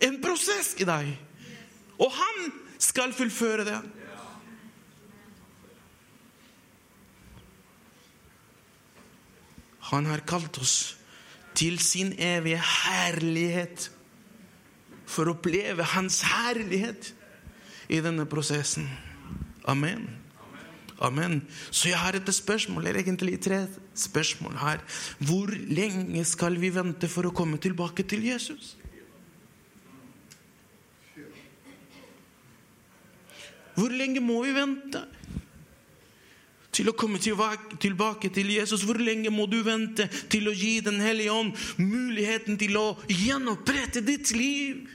en 0.08 0.18
prosess 0.20 0.74
i 0.82 0.88
deg. 0.88 1.14
Og 1.96 2.12
han 2.12 2.50
skal 2.82 3.14
fullføre 3.16 3.64
det. 3.64 3.78
Han 9.92 10.08
har 10.08 10.24
kalt 10.24 10.56
oss 10.58 10.96
til 11.54 11.76
sin 11.84 12.14
evige 12.16 12.60
herlighet 12.64 13.90
for 15.04 15.28
å 15.28 15.36
oppleve 15.36 15.84
hans 15.92 16.22
herlighet 16.24 17.12
i 17.92 18.00
denne 18.00 18.24
prosessen. 18.28 18.88
Amen. 19.68 20.08
Amen. 21.02 21.42
Så 21.70 21.90
jeg 21.90 21.98
har 21.98 22.16
et 22.16 22.28
spørsmål, 22.34 22.86
eller 22.86 23.02
egentlig 23.02 23.40
tre 23.42 23.66
spørsmål 23.98 24.56
her. 24.62 24.84
Hvor 25.18 25.50
lenge 25.50 26.24
skal 26.24 26.56
vi 26.62 26.70
vente 26.72 27.10
for 27.10 27.26
å 27.26 27.34
komme 27.34 27.58
tilbake 27.60 28.06
til 28.08 28.24
Jesus? 28.30 28.76
Hvor 33.74 33.92
lenge 33.92 34.20
må 34.20 34.42
vi 34.44 34.54
vente 34.56 35.02
til 36.72 36.88
å 36.88 36.96
komme 36.96 37.20
tilbake 37.20 38.30
til 38.32 38.50
Jesus? 38.54 38.84
Hvor 38.88 38.98
lenge 39.00 39.32
må 39.32 39.46
du 39.50 39.60
vente 39.66 40.08
til 40.32 40.48
å 40.48 40.56
gi 40.56 40.80
Den 40.84 41.00
hellige 41.04 41.34
ånd 41.34 41.56
muligheten 41.78 42.58
til 42.60 42.78
å 42.80 42.86
gjenopprette 43.12 44.04
ditt 44.04 44.32
liv? 44.36 44.86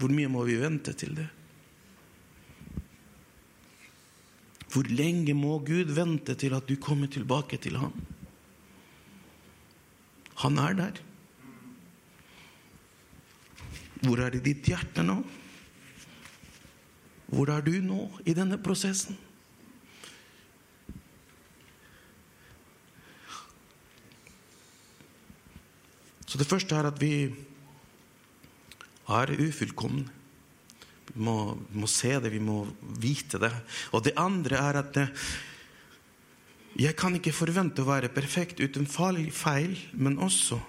Hvor 0.00 0.12
mye 0.12 0.30
må 0.32 0.46
vi 0.48 0.56
vente 0.60 0.94
til 0.96 1.14
det? 1.18 1.28
Hvor 4.70 4.86
lenge 4.86 5.34
må 5.34 5.58
Gud 5.66 5.90
vente 5.92 6.36
til 6.38 6.54
at 6.54 6.68
du 6.68 6.76
kommer 6.80 7.10
tilbake 7.10 7.58
til 7.62 7.76
ham? 7.80 7.94
Han 10.40 10.58
er 10.62 10.76
der. 10.78 11.00
Hvor 14.00 14.22
er 14.24 14.32
det 14.32 14.44
ditt 14.46 14.70
hjerte 14.70 15.04
nå? 15.04 15.18
Hvor 17.30 17.50
er 17.54 17.62
du 17.62 17.76
nå 17.82 18.04
i 18.26 18.34
denne 18.34 18.58
prosessen? 18.62 19.18
Så 26.30 26.38
det 26.38 26.46
første 26.46 26.76
er 26.78 26.86
at 26.86 26.98
vi 27.02 27.14
er 29.10 29.32
ufullkomne. 29.42 30.06
Vi 31.10 31.24
må, 31.26 31.58
må 31.74 31.88
se 31.90 32.12
det, 32.22 32.30
vi 32.30 32.42
må 32.42 32.62
vite 33.02 33.40
det. 33.42 33.50
Og 33.90 34.04
det 34.06 34.14
andre 34.18 34.60
er 34.62 34.78
at 34.78 34.98
eh, 35.00 35.24
jeg 36.78 36.94
kan 36.98 37.16
ikke 37.18 37.34
forvente 37.34 37.82
å 37.82 37.88
være 37.88 38.12
perfekt 38.14 38.62
uten 38.62 38.86
feil, 38.86 39.74
men 39.98 40.20
også 40.22 40.60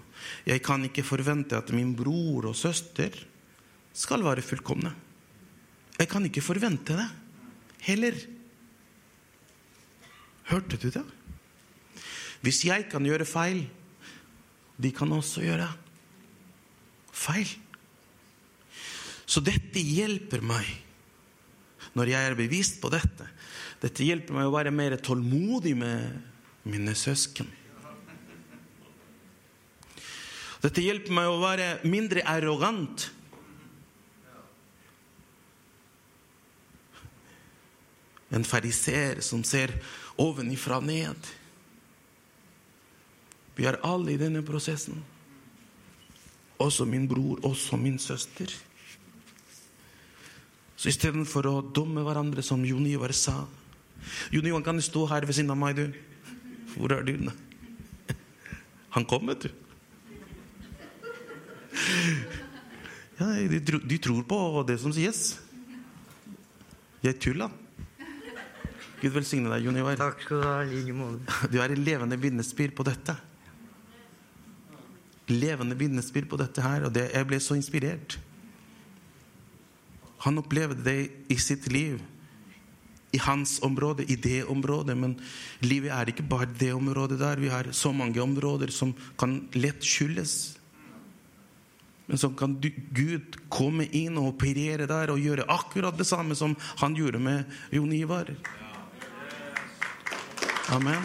jeg 0.46 0.62
kan 0.66 0.82
ikke 0.86 1.06
forvente 1.06 1.58
at 1.58 1.70
min 1.74 1.94
bror 1.98 2.50
og 2.50 2.58
søster 2.58 3.14
skal 3.94 4.26
være 4.26 4.46
fullkomne. 4.46 4.94
Jeg 6.00 6.10
kan 6.10 6.26
ikke 6.26 6.44
forvente 6.44 6.96
det 6.98 7.08
heller. 7.88 8.18
Hørte 10.52 10.78
du 10.78 10.90
det? 10.92 11.04
Hvis 12.42 12.64
jeg 12.66 12.88
kan 12.90 13.06
gjøre 13.06 13.28
feil, 13.30 13.66
de 14.82 14.92
kan 14.96 15.12
også 15.14 15.44
gjøre 15.46 15.68
feil. 17.14 17.50
Så 19.30 19.44
dette 19.46 19.80
hjelper 19.80 20.42
meg 20.44 20.68
når 21.96 22.12
jeg 22.12 22.28
er 22.28 22.38
bevisst 22.40 22.82
på 22.82 22.90
dette. 22.92 23.28
Dette 23.82 24.06
hjelper 24.06 24.36
meg 24.38 24.48
å 24.48 24.54
være 24.54 24.74
mer 24.74 24.98
tålmodig 25.02 25.74
med 25.78 26.68
mine 26.70 26.94
søsken. 26.98 27.50
Dette 30.62 30.84
hjelper 30.84 31.16
meg 31.18 31.30
å 31.30 31.40
være 31.42 31.70
mindre 31.90 32.24
arrogant. 32.30 33.08
En 38.32 38.46
fariseer 38.48 39.20
som 39.26 39.44
ser 39.44 39.74
ovenifra 40.22 40.80
ned. 40.84 41.32
Vi 43.56 43.68
er 43.68 43.80
alle 43.84 44.14
i 44.14 44.20
denne 44.20 44.44
prosessen. 44.46 45.02
Også 46.62 46.86
min 46.86 47.08
bror, 47.10 47.42
også 47.46 47.78
min 47.78 48.00
søster. 48.00 48.54
Så 50.78 50.90
istedenfor 50.90 51.46
å 51.50 51.58
dumme 51.62 52.02
hverandre, 52.06 52.42
som 52.42 52.64
Jon 52.66 52.88
Ivar 52.90 53.14
sa 53.14 53.44
Jon 54.34 54.48
Ivar, 54.50 54.64
kan 54.66 54.82
stå 54.82 55.06
her 55.12 55.28
ved 55.30 55.38
siden 55.38 55.54
av 55.54 55.60
meg, 55.62 55.78
du? 55.78 55.92
Hvor 56.74 56.96
er 56.96 57.04
du? 57.06 57.30
Han 58.96 59.06
kom, 59.06 59.30
vet 59.30 59.46
du. 59.46 59.52
Ja, 63.20 63.28
de, 63.46 63.60
de 63.62 63.98
tror 64.02 64.24
på 64.26 64.40
det 64.66 64.80
som 64.82 64.94
sies. 64.96 65.36
Jeg 67.06 67.20
tulla. 67.22 67.52
Gud 69.02 69.16
velsigne 69.16 69.50
deg, 69.50 69.66
Jon 69.66 69.80
Ivar. 69.82 69.98
Takk 69.98 70.22
skal 70.22 70.42
du 70.42 70.46
ha. 70.46 70.58
like 70.70 70.94
måte. 70.94 71.38
Du 71.50 71.58
er 71.62 71.74
et 71.74 71.82
levende 71.82 72.20
vitnesbyrd 72.22 72.76
på 72.78 72.86
dette. 72.86 73.16
Levende 75.32 75.78
vitnesbyrd 75.80 76.30
på 76.30 76.38
dette 76.38 76.62
her, 76.62 76.86
og 76.86 76.94
det, 76.94 77.08
jeg 77.16 77.30
ble 77.30 77.40
så 77.42 77.58
inspirert. 77.58 78.20
Han 80.22 80.38
opplevde 80.38 80.86
det 80.86 81.00
i 81.34 81.38
sitt 81.42 81.66
liv, 81.74 81.98
i 83.12 83.20
hans 83.26 83.58
område, 83.66 84.06
i 84.06 84.16
det 84.22 84.44
området. 84.46 84.94
Men 84.96 85.18
livet 85.66 85.92
er 85.96 86.14
ikke 86.14 86.28
bare 86.30 86.52
det 86.60 86.70
området 86.78 87.18
der. 87.20 87.42
Vi 87.42 87.50
har 87.50 87.72
så 87.74 87.90
mange 87.92 88.22
områder 88.22 88.70
som 88.72 88.94
kan 89.18 89.40
lett 89.58 89.82
skyldes. 89.82 90.60
Men 92.06 92.22
så 92.22 92.30
kan 92.38 92.54
Gud 92.94 93.38
komme 93.50 93.88
inn 93.98 94.20
og 94.20 94.36
operere 94.36 94.86
der 94.90 95.14
og 95.14 95.22
gjøre 95.24 95.50
akkurat 95.50 95.98
det 95.98 96.06
samme 96.10 96.38
som 96.38 96.54
han 96.84 96.96
gjorde 96.98 97.22
med 97.24 97.62
Jon 97.74 97.94
Ivar. 97.96 98.30
Amen. 100.72 101.04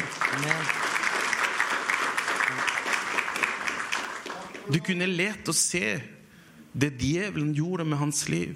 Du 4.71 4.79
kunne 4.83 5.07
lett 5.11 5.49
å 5.51 5.55
se 5.55 5.99
det 6.77 6.93
djevelen 7.01 7.51
gjorde 7.55 7.87
med 7.89 7.99
hans 7.99 8.29
liv. 8.31 8.55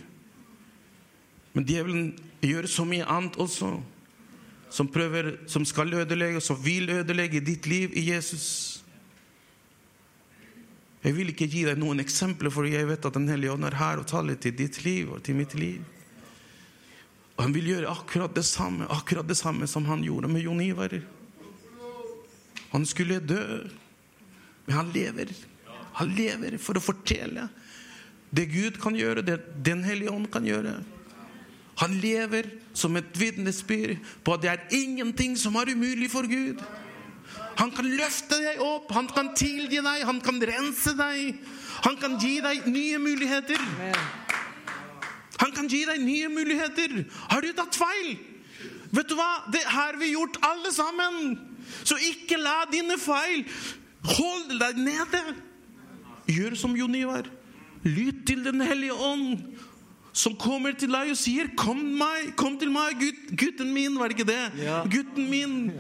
Men 1.53 1.67
djevelen 1.67 2.13
gjør 2.47 2.69
så 2.71 2.87
mye 2.87 3.07
annet 3.11 3.39
også. 3.43 3.73
Som, 4.71 4.87
prøver, 4.87 5.33
som 5.51 5.65
skal 5.67 5.91
ødelegge, 5.99 6.39
som 6.41 6.59
vil 6.63 6.87
ødelegge 6.95 7.43
ditt 7.43 7.67
liv 7.67 7.97
i 7.99 8.07
Jesus. 8.13 8.47
Jeg 11.03 11.17
vil 11.17 11.33
ikke 11.33 11.49
gi 11.51 11.65
deg 11.67 11.81
noen 11.81 12.03
eksempler, 12.05 12.55
for 12.55 12.69
jeg 12.71 12.87
vet 12.87 13.09
at 13.09 13.17
Den 13.19 13.27
hellige 13.33 13.57
ånd 13.57 13.67
er 13.67 13.81
her 13.81 13.99
og 13.99 14.07
taler 14.07 14.39
til 14.39 14.55
ditt 14.55 14.85
liv 14.85 15.11
og 15.17 15.25
til 15.27 15.43
mitt 15.43 15.59
liv. 15.59 15.83
Og 17.41 17.47
han 17.47 17.55
vil 17.57 17.71
gjøre 17.71 17.89
akkurat 17.89 18.35
det 18.37 18.45
samme 18.45 18.85
akkurat 18.93 19.25
det 19.25 19.39
samme 19.39 19.65
som 19.65 19.87
han 19.89 20.03
gjorde 20.05 20.29
med 20.29 20.43
Jon 20.45 20.61
Ivar. 20.61 20.93
Han 22.75 22.85
skulle 22.85 23.17
dø, 23.25 23.63
men 24.67 24.77
han 24.77 24.91
lever. 24.93 25.33
Han 25.97 26.13
lever 26.13 26.59
for 26.61 26.77
å 26.77 26.83
fortelle 26.85 27.47
det 28.29 28.45
Gud 28.53 28.77
kan 28.83 28.93
gjøre, 28.93 29.25
det 29.25 29.39
Den 29.65 29.81
hellige 29.89 30.13
ånd 30.13 30.29
kan 30.31 30.45
gjøre. 30.45 30.83
Han 31.81 31.97
lever 32.05 32.51
som 32.77 33.01
et 33.01 33.09
vitnesbyrd 33.17 33.97
på 34.21 34.37
at 34.37 34.45
det 34.45 34.53
er 34.53 34.77
ingenting 34.77 35.33
som 35.41 35.57
er 35.57 35.73
umulig 35.73 36.11
for 36.13 36.29
Gud. 36.29 36.61
Han 37.57 37.73
kan 37.73 37.89
løfte 37.89 38.37
deg 38.37 38.61
opp, 38.61 38.93
han 38.93 39.09
kan 39.09 39.33
tilgi 39.33 39.81
deg, 39.81 40.05
han 40.05 40.21
kan 40.21 40.45
rense 40.45 40.93
deg. 40.93 41.41
Han 41.89 41.97
kan 41.97 42.21
gi 42.21 42.37
deg 42.45 42.69
nye 42.69 43.01
muligheter. 43.01 43.65
Han 45.41 45.53
kan 45.57 45.69
gi 45.71 45.85
deg 45.89 46.03
nye 46.05 46.29
muligheter. 46.33 47.05
Har 47.31 47.41
du 47.45 47.53
tatt 47.57 47.79
feil? 47.81 48.19
Vet 48.91 49.09
du 49.09 49.15
hva? 49.19 49.31
Det 49.55 49.63
har 49.65 49.97
vi 50.01 50.13
gjort 50.13 50.41
alle 50.45 50.73
sammen. 50.75 51.39
Så 51.85 51.97
ikke 52.11 52.41
la 52.41 52.65
dine 52.73 52.97
feil 53.01 53.45
holde 54.17 54.59
deg 54.61 54.81
nede. 54.81 55.23
Gjør 56.31 56.57
som 56.59 56.77
Jon 56.77 56.95
Ivar. 56.95 57.29
Lytt 57.87 58.27
til 58.29 58.45
Den 58.45 58.61
hellige 58.61 58.93
ånd, 58.93 59.41
som 60.13 60.35
kommer 60.37 60.75
til 60.77 60.93
deg 60.93 61.11
og 61.11 61.17
sier 61.17 61.49
'Kom, 61.57 61.79
meg, 61.79 62.37
kom 62.37 62.59
til 62.59 62.71
meg, 62.71 62.99
gutt, 63.01 63.39
gutten 63.39 63.73
min'. 63.73 63.99
Var 63.99 64.09
det 64.09 64.19
ikke 64.19 64.33
det? 64.33 64.65
Ja. 64.65 64.85
Gutten 64.85 65.31
min. 65.31 65.73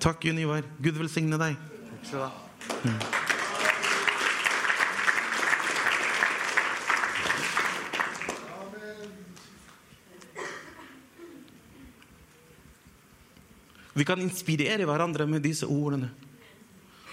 Takk, 0.00 0.24
Jon 0.24 0.38
Ivar. 0.38 0.62
Gud 0.82 0.98
velsigne 0.98 1.38
deg. 1.38 1.56
Takk 1.56 2.06
skal 2.06 2.18
du 2.18 2.24
ha. 2.24 3.21
Vi 13.94 14.04
kan 14.04 14.20
inspirere 14.20 14.86
hverandre 14.88 15.26
med 15.28 15.44
disse 15.44 15.66
ordene. 15.66 16.10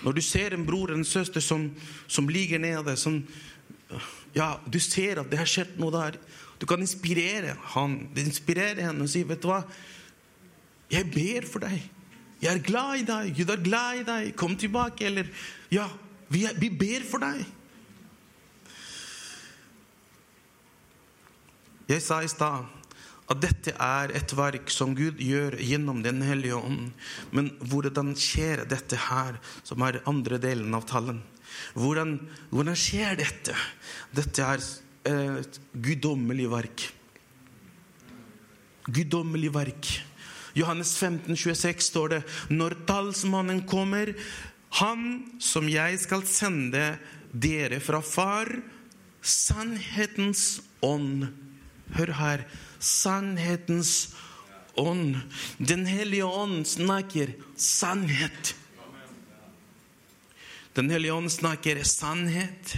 Når 0.04 0.16
du 0.16 0.22
ser 0.24 0.56
en 0.56 0.66
bror 0.66 0.88
eller 0.88 1.02
en 1.02 1.08
søster 1.08 1.44
som, 1.44 1.68
som 2.08 2.28
ligger 2.28 2.60
nede 2.60 2.96
som, 2.98 3.24
ja, 4.36 4.56
Du 4.72 4.80
ser 4.80 5.20
at 5.20 5.32
det 5.32 5.40
har 5.40 5.50
skjedd 5.50 5.80
noe 5.80 5.92
der. 5.92 6.20
Du 6.60 6.66
kan 6.66 6.80
inspirere 6.80 7.56
han, 7.74 8.10
inspirere 8.16 8.82
henne 8.82 9.04
og 9.04 9.10
si, 9.10 9.24
'Vet 9.24 9.42
du 9.42 9.48
hva? 9.48 9.64
Jeg 10.92 11.12
ber 11.12 11.48
for 11.48 11.60
deg. 11.60 11.82
Jeg 12.42 12.56
er 12.56 12.64
glad 12.64 13.00
i 13.00 13.06
deg. 13.06 13.36
Gud 13.38 13.50
er 13.50 13.64
glad 13.64 14.00
i 14.00 14.04
deg. 14.04 14.36
Kom 14.36 14.56
tilbake.' 14.56 15.06
Eller 15.06 15.28
'Ja, 15.72 15.88
vi, 16.30 16.44
er, 16.46 16.54
vi 16.60 16.70
ber 16.70 17.04
for 17.12 17.18
deg'. 17.18 17.46
Jeg 21.90 22.02
sa 22.02 22.20
i 22.22 22.28
stad 22.28 22.79
at 23.30 23.42
dette 23.44 23.76
er 23.78 24.14
et 24.18 24.32
verk 24.34 24.72
som 24.74 24.96
Gud 24.98 25.20
gjør 25.22 25.60
gjennom 25.62 26.02
Den 26.06 26.24
hellige 26.26 26.58
ånd. 26.58 26.90
Men 27.32 27.52
hvordan 27.70 28.16
skjer 28.18 28.66
dette 28.70 28.98
her, 29.10 29.38
som 29.64 29.86
er 29.86 30.02
andre 30.10 30.40
delen 30.42 30.74
av 30.74 30.88
tallen? 30.90 31.22
Hvordan, 31.78 32.16
hvordan 32.50 32.78
skjer 32.78 33.20
dette? 33.20 33.56
Dette 34.16 34.46
er 34.46 34.64
eh, 35.10 35.42
et 35.44 35.60
guddommelig 35.74 36.48
verk. 36.50 36.86
Guddommelig 38.90 39.54
verk. 39.54 39.92
Johannes 40.58 40.96
15, 40.98 41.36
26 41.38 41.86
står 41.86 42.14
det 42.16 42.22
Når 42.50 42.80
talsmannen 42.90 43.62
kommer, 43.70 44.16
han 44.82 45.06
som 45.42 45.70
jeg 45.70 45.98
skal 46.02 46.26
sende 46.30 46.96
dere 47.34 47.80
fra 47.82 48.02
far, 48.06 48.50
sannhetens 49.22 50.62
ånd. 50.86 51.28
Hør 51.94 52.14
her. 52.18 52.46
Sannhetens 52.80 54.16
ånd. 54.80 55.18
Den 55.58 55.86
hellige 55.86 56.26
ånd 56.26 56.68
snakker 56.68 57.34
sannhet. 57.56 58.56
Den 60.74 60.90
hellige 60.90 61.14
ånd 61.14 61.32
snakker 61.32 61.84
sannhet. 61.84 62.76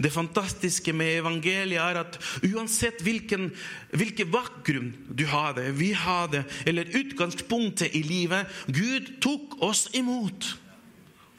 Det 0.00 0.10
fantastiske 0.10 0.94
med 0.96 1.18
evangeliet 1.18 1.82
er 1.82 1.98
at 2.00 2.16
uansett 2.46 3.02
hvilken, 3.04 3.50
hvilken 3.92 4.30
bakgrunn 4.32 4.94
du 5.12 5.26
hadde, 5.28 5.66
vi 5.76 5.90
hadde, 5.92 6.44
eller 6.64 6.88
utgangspunktet 6.96 7.92
i 7.92 8.02
livet, 8.06 8.48
Gud 8.66 9.18
tok 9.24 9.58
oss 9.64 9.88
imot. 9.92 10.54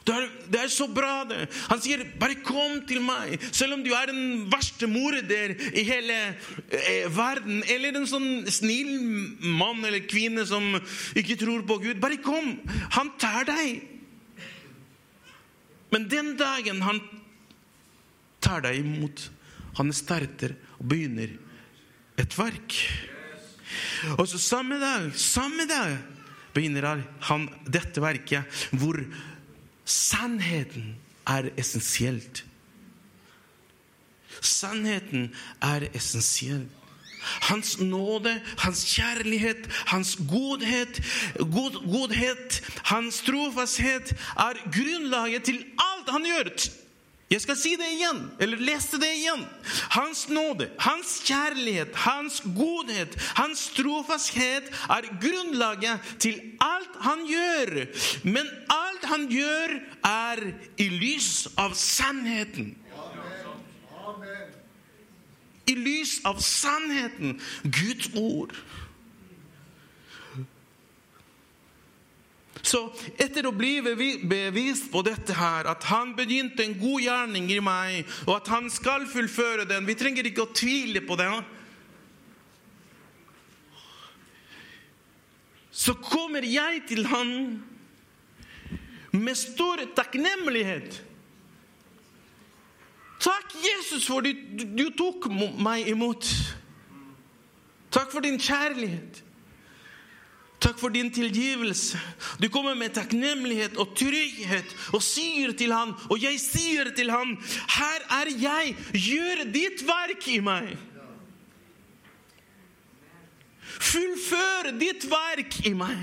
Det 0.00 0.58
er, 0.58 0.70
så 0.72 0.86
bra, 0.88 1.24
det. 1.28 1.44
Han 1.68 1.80
sier, 1.82 2.02
'Bare 2.18 2.40
kom 2.42 2.80
til 2.88 3.02
meg'. 3.04 3.36
Selv 3.52 3.76
om 3.76 3.82
du 3.84 3.92
er 3.92 4.08
den 4.08 4.48
verste 4.50 4.88
morder 4.88 5.54
i 5.76 5.84
hele 5.84 6.16
eh, 6.72 7.04
verden, 7.12 7.62
eller 7.68 7.98
en 7.98 8.08
sånn 8.08 8.48
snill 8.50 8.96
mann 9.44 9.84
eller 9.84 10.08
kvinne 10.08 10.46
som 10.48 10.72
ikke 11.14 11.36
tror 11.44 11.66
på 11.68 11.78
Gud. 11.84 12.00
Bare 12.00 12.16
kom. 12.16 12.56
Han 12.96 13.12
tar 13.20 13.44
deg. 13.52 13.82
Men 15.90 16.08
den 16.08 16.36
dagen 16.38 16.82
han 16.86 17.02
tar 18.40 18.64
deg 18.64 18.80
imot, 18.80 19.28
han 19.76 19.92
starter 19.94 20.56
og 20.78 20.88
begynner 20.90 21.36
et 22.20 22.38
verk. 22.38 22.78
Og 24.16 24.26
så 24.30 24.40
samme 24.40 24.78
dag, 24.80 25.10
samme 25.18 25.66
dag 25.68 25.98
begynner 26.54 27.04
han 27.28 27.46
dette 27.70 28.02
verket 28.02 28.62
hvor 28.74 28.98
sannheten 29.90 30.96
er 31.26 31.50
essensielt. 31.58 32.44
Sannheten 34.40 35.34
er 35.60 35.88
essensiell. 35.94 36.68
Hans 37.20 37.78
nåde, 37.80 38.32
hans 38.58 38.84
kjærlighet, 38.94 39.66
hans 39.86 40.16
godhet, 40.30 41.02
god, 41.36 41.76
godhet, 41.84 42.60
hans 42.84 43.20
trofasthet 43.26 44.14
er 44.36 44.56
grunnlaget 44.72 45.44
til 45.44 45.58
alt 45.76 46.08
han 46.08 46.24
gjør. 46.24 46.54
Jeg 47.30 47.44
skal 47.44 47.54
si 47.54 47.76
det 47.78 47.86
igjen, 47.94 48.24
eller 48.42 48.58
lese 48.58 48.98
det 48.98 49.10
igjen. 49.14 49.44
Hans 49.94 50.24
nåde, 50.28 50.66
hans 50.82 51.12
kjærlighet, 51.28 51.94
hans 52.02 52.40
godhet, 52.56 53.14
hans 53.38 53.68
trofasthet 53.76 54.66
er 54.90 55.06
grunnlaget 55.22 56.08
til 56.18 56.40
alt 56.58 56.98
han 57.06 57.22
gjør. 57.28 57.86
Men 58.26 58.50
alt 58.74 59.06
han 59.12 59.28
gjør, 59.30 59.76
er 60.02 60.42
i 60.82 60.88
lys 60.90 61.46
av 61.54 61.78
sannheten. 61.78 62.74
I 65.70 65.78
lys 65.78 66.18
av 66.26 66.42
sannheten, 66.42 67.38
Guds 67.62 68.10
ord. 68.18 68.58
Så 72.70 72.84
etter 73.18 73.48
å 73.48 73.54
bli 73.56 73.80
bevist 73.82 74.90
på 74.92 75.02
dette 75.02 75.34
her, 75.34 75.66
at 75.66 75.86
han 75.90 76.12
begynte 76.14 76.62
en 76.62 76.76
god 76.78 77.02
gjerning 77.02 77.48
i 77.50 77.58
meg, 77.64 78.04
og 78.28 78.36
at 78.36 78.50
han 78.52 78.68
skal 78.70 79.08
fullføre 79.10 79.66
den 79.66 79.88
Vi 79.88 79.96
trenger 79.98 80.28
ikke 80.28 80.44
å 80.44 80.52
tvile 80.54 81.02
på 81.02 81.16
det. 81.18 81.30
Så 85.80 85.96
kommer 85.98 86.46
jeg 86.46 86.84
til 86.90 87.08
han 87.10 87.32
med 89.16 89.38
stor 89.38 89.82
takknemlighet. 89.96 91.00
Takk, 93.20 93.56
Jesus, 93.64 94.06
for 94.06 94.22
du, 94.22 94.30
du 94.76 94.86
tok 94.96 95.26
meg 95.58 95.90
imot. 95.90 96.28
Takk 97.90 98.12
for 98.14 98.22
din 98.24 98.38
kjærlighet. 98.40 99.24
Takk 100.60 100.76
for 100.78 100.92
din 100.92 101.08
tilgivelse. 101.12 101.98
Du 102.42 102.48
kommer 102.52 102.74
med 102.76 102.92
takknemlighet 102.92 103.78
og 103.80 103.94
trygghet 103.96 104.74
og 104.92 105.00
sier 105.02 105.54
til 105.56 105.72
han, 105.72 105.94
og 106.12 106.20
jeg 106.20 106.36
sier 106.42 106.90
til 106.96 107.08
han, 107.12 107.32
her 107.78 108.04
er 108.20 108.30
jeg, 108.42 108.74
gjør 108.92 109.44
ditt 109.54 109.84
verk 109.88 110.28
i 110.28 110.40
meg. 110.44 110.74
Fullfør 113.80 114.72
ditt 114.76 115.06
verk 115.08 115.56
i 115.64 115.72
meg. 115.72 116.02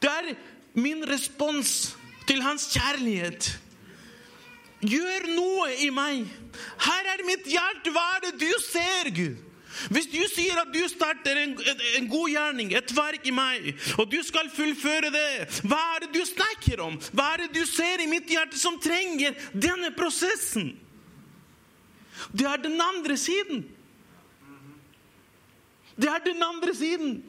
Det 0.00 0.08
er 0.08 0.30
min 0.78 1.04
respons 1.10 1.74
til 2.28 2.40
hans 2.42 2.70
kjærlighet. 2.72 3.50
Gjør 4.80 5.28
noe 5.34 5.74
i 5.82 5.90
meg. 5.92 6.24
Her 6.86 7.12
er 7.12 7.26
mitt 7.26 7.50
hjerte. 7.50 7.92
Hva 7.92 8.06
er 8.16 8.28
det 8.28 8.34
du 8.40 8.50
ser, 8.62 9.12
Gud? 9.12 9.44
Hvis 9.92 10.08
du 10.10 10.20
sier 10.30 10.58
at 10.60 10.72
du 10.74 10.80
starter 10.90 11.38
en, 11.44 11.54
en, 11.98 12.08
god 12.10 12.32
gjerning, 12.32 12.72
et 12.74 12.92
verk 12.96 13.26
i 13.28 13.34
meg, 13.34 13.70
og 13.98 14.10
du 14.10 14.18
skal 14.26 14.50
fullføre 14.52 15.12
det, 15.14 15.28
hva 15.68 15.80
er 15.94 16.06
det 16.06 16.12
du 16.16 16.22
snakker 16.26 16.82
om? 16.84 16.98
Hva 17.12 17.30
er 17.34 17.44
det 17.44 17.60
du 17.60 17.64
ser 17.68 18.02
i 18.02 18.10
mitt 18.10 18.30
hjerte 18.32 18.58
som 18.58 18.78
trenger 18.82 19.38
denne 19.54 19.92
prosessen? 19.96 20.72
Det 22.34 22.48
er 22.50 22.62
den 22.64 22.80
andre 22.82 23.16
siden. 23.20 23.62
Det 25.98 26.10
er 26.10 26.24
den 26.26 26.42
andre 26.42 26.74
siden. 26.74 27.22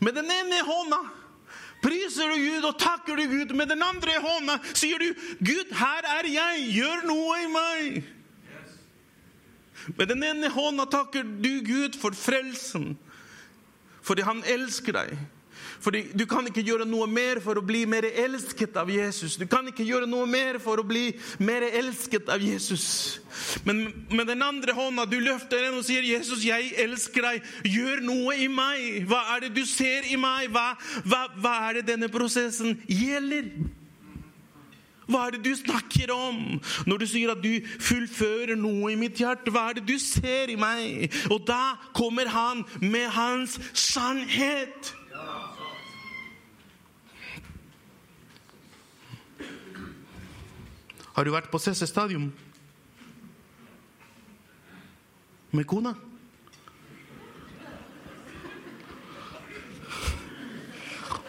Med 0.00 0.14
den 0.16 0.30
ene 0.32 0.60
hånda 0.64 1.00
priser 1.80 2.28
du 2.28 2.36
Gud 2.36 2.64
og 2.68 2.78
takker 2.80 3.16
du 3.16 3.26
Gud. 3.28 3.56
Med 3.56 3.72
den 3.72 3.82
andre 3.82 4.20
hånda 4.20 4.58
sier 4.72 5.00
du, 5.00 5.12
'Gud, 5.40 5.72
her 5.76 6.08
er 6.20 6.28
jeg. 6.28 6.72
Gjør 6.76 7.06
noe 7.08 7.36
i 7.40 7.52
meg.' 7.56 8.19
Med 9.96 10.08
den 10.08 10.22
ene 10.24 10.50
hånda 10.52 10.86
takker 10.90 11.24
du 11.24 11.60
Gud 11.66 11.98
for 12.00 12.16
frelsen, 12.16 12.94
fordi 14.02 14.24
han 14.26 14.42
elsker 14.48 14.96
deg. 14.96 15.18
Fordi 15.80 16.02
Du 16.18 16.26
kan 16.26 16.46
ikke 16.46 16.62
gjøre 16.64 16.84
noe 16.88 17.06
mer 17.08 17.40
for 17.40 17.56
å 17.56 17.64
bli 17.64 17.86
mer 17.88 18.04
elsket 18.04 18.76
av 18.76 18.90
Jesus. 18.92 19.38
Du 19.40 19.46
kan 19.48 19.66
ikke 19.68 19.84
gjøre 19.86 20.08
noe 20.08 20.26
mer 20.28 20.58
for 20.60 20.80
å 20.80 20.84
bli 20.84 21.14
mer 21.40 21.64
elsket 21.64 22.28
av 22.28 22.42
Jesus. 22.44 23.20
Men 23.64 23.86
med 24.10 24.28
den 24.28 24.42
andre 24.44 24.76
hånda 24.76 25.06
du 25.08 25.16
løfter 25.20 25.64
den 25.64 25.78
og 25.78 25.84
sier, 25.84 26.04
'Jesus, 26.04 26.44
jeg 26.44 26.74
elsker 26.76 27.22
deg. 27.22 27.42
Gjør 27.64 28.04
noe 28.04 28.36
i 28.36 28.48
meg.' 28.48 29.08
Hva 29.08 29.36
er 29.36 29.40
det 29.40 29.54
du 29.56 29.64
ser 29.64 30.04
i 30.04 30.16
meg? 30.16 30.50
Hva, 30.52 30.76
hva, 31.04 31.28
hva 31.40 31.54
er 31.70 31.80
det 31.80 31.86
denne 31.94 32.08
prosessen 32.12 32.76
gjelder? 32.86 33.48
Hva 35.10 35.26
er 35.26 35.34
det 35.34 35.42
du 35.44 35.54
snakker 35.58 36.12
om 36.14 36.60
når 36.86 37.02
du 37.02 37.06
sier 37.10 37.32
at 37.32 37.42
du 37.42 37.66
fullfører 37.82 38.54
noe 38.58 38.92
i 38.92 38.98
mitt 38.98 39.18
hjerte? 39.18 39.50
Hva 39.50 39.70
er 39.70 39.80
det 39.80 39.88
du 39.88 39.96
ser 39.98 40.52
i 40.52 40.58
meg? 40.60 41.10
Og 41.32 41.42
da 41.48 41.74
kommer 41.96 42.30
han 42.30 42.62
med 42.82 43.08
hans 43.16 43.58
sannhet. 43.74 44.94
Har 51.16 51.26
du 51.26 51.34
vært 51.34 51.50
på 51.52 51.58
CC 51.58 51.84
Stadium? 51.90 52.30
Med 55.50 55.66
kona? 55.66 55.96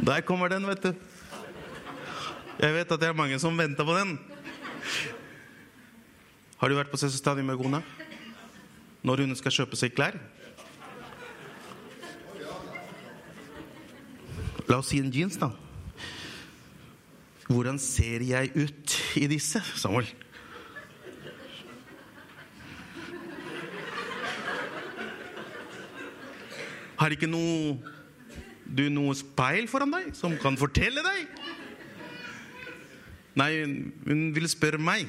Der 0.01 0.21
kommer 0.21 0.47
den, 0.47 0.67
vet 0.69 0.83
du. 0.83 1.10
Jeg 2.59 2.73
vet 2.75 2.91
at 2.91 2.99
det 2.99 3.07
er 3.07 3.15
mange 3.17 3.39
som 3.39 3.57
venter 3.57 3.87
på 3.87 3.95
den. 3.95 4.17
Har 6.61 6.69
du 6.69 6.75
vært 6.77 6.91
på 6.91 6.99
Stadium 6.99 7.47
med 7.49 7.57
kona? 7.57 7.81
Når 9.01 9.23
hun 9.23 9.35
skal 9.39 9.55
kjøpe 9.55 9.79
seg 9.79 9.95
klær? 9.95 10.17
La 14.69 14.77
oss 14.77 14.91
si 14.91 14.99
en 15.01 15.09
jeans, 15.11 15.39
da. 15.41 15.49
Hvordan 17.49 17.79
ser 17.81 18.23
jeg 18.23 18.51
ut 18.55 18.97
i 19.19 19.25
disse, 19.27 19.59
Samuel? 19.75 20.07
Har 27.01 27.11
ikke 27.15 27.27
noe, 27.27 27.79
du 28.69 28.85
noe 28.93 29.17
speil 29.17 29.65
foran 29.67 29.91
deg 29.97 30.11
som 30.15 30.37
kan 30.39 30.55
fortelle 30.61 31.01
deg? 31.03 31.40
Nei, 33.39 33.51
hun 34.07 34.23
vil 34.35 34.49
spørre 34.51 34.81
meg. 34.81 35.07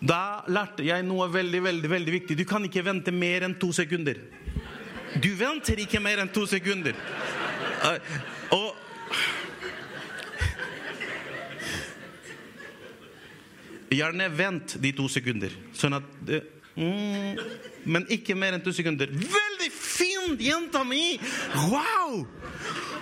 Da 0.00 0.44
lærte 0.48 0.84
jeg 0.84 1.04
noe 1.04 1.28
veldig 1.32 1.62
veldig, 1.64 1.90
veldig 1.92 2.14
viktig. 2.18 2.36
Du 2.36 2.46
kan 2.48 2.64
ikke 2.64 2.84
vente 2.84 3.12
mer 3.12 3.44
enn 3.46 3.56
to 3.60 3.72
sekunder. 3.76 4.20
Du 5.20 5.30
venter 5.36 5.80
ikke 5.82 6.00
mer 6.00 6.22
enn 6.22 6.32
to 6.32 6.46
sekunder. 6.48 6.96
Og 8.56 8.68
Gjerne 13.90 14.28
vent 14.30 14.76
de 14.78 14.92
to 14.94 15.08
sekunder. 15.10 15.54
Sånn 15.74 15.96
at 15.96 16.04
mm, 16.78 17.40
Men 17.90 18.04
ikke 18.14 18.36
mer 18.38 18.54
enn 18.54 18.62
to 18.62 18.70
sekunder. 18.74 19.10
Veldig 19.10 19.70
fint, 19.74 20.38
jenta 20.46 20.84
mi! 20.86 21.16
Wow! 21.72 22.22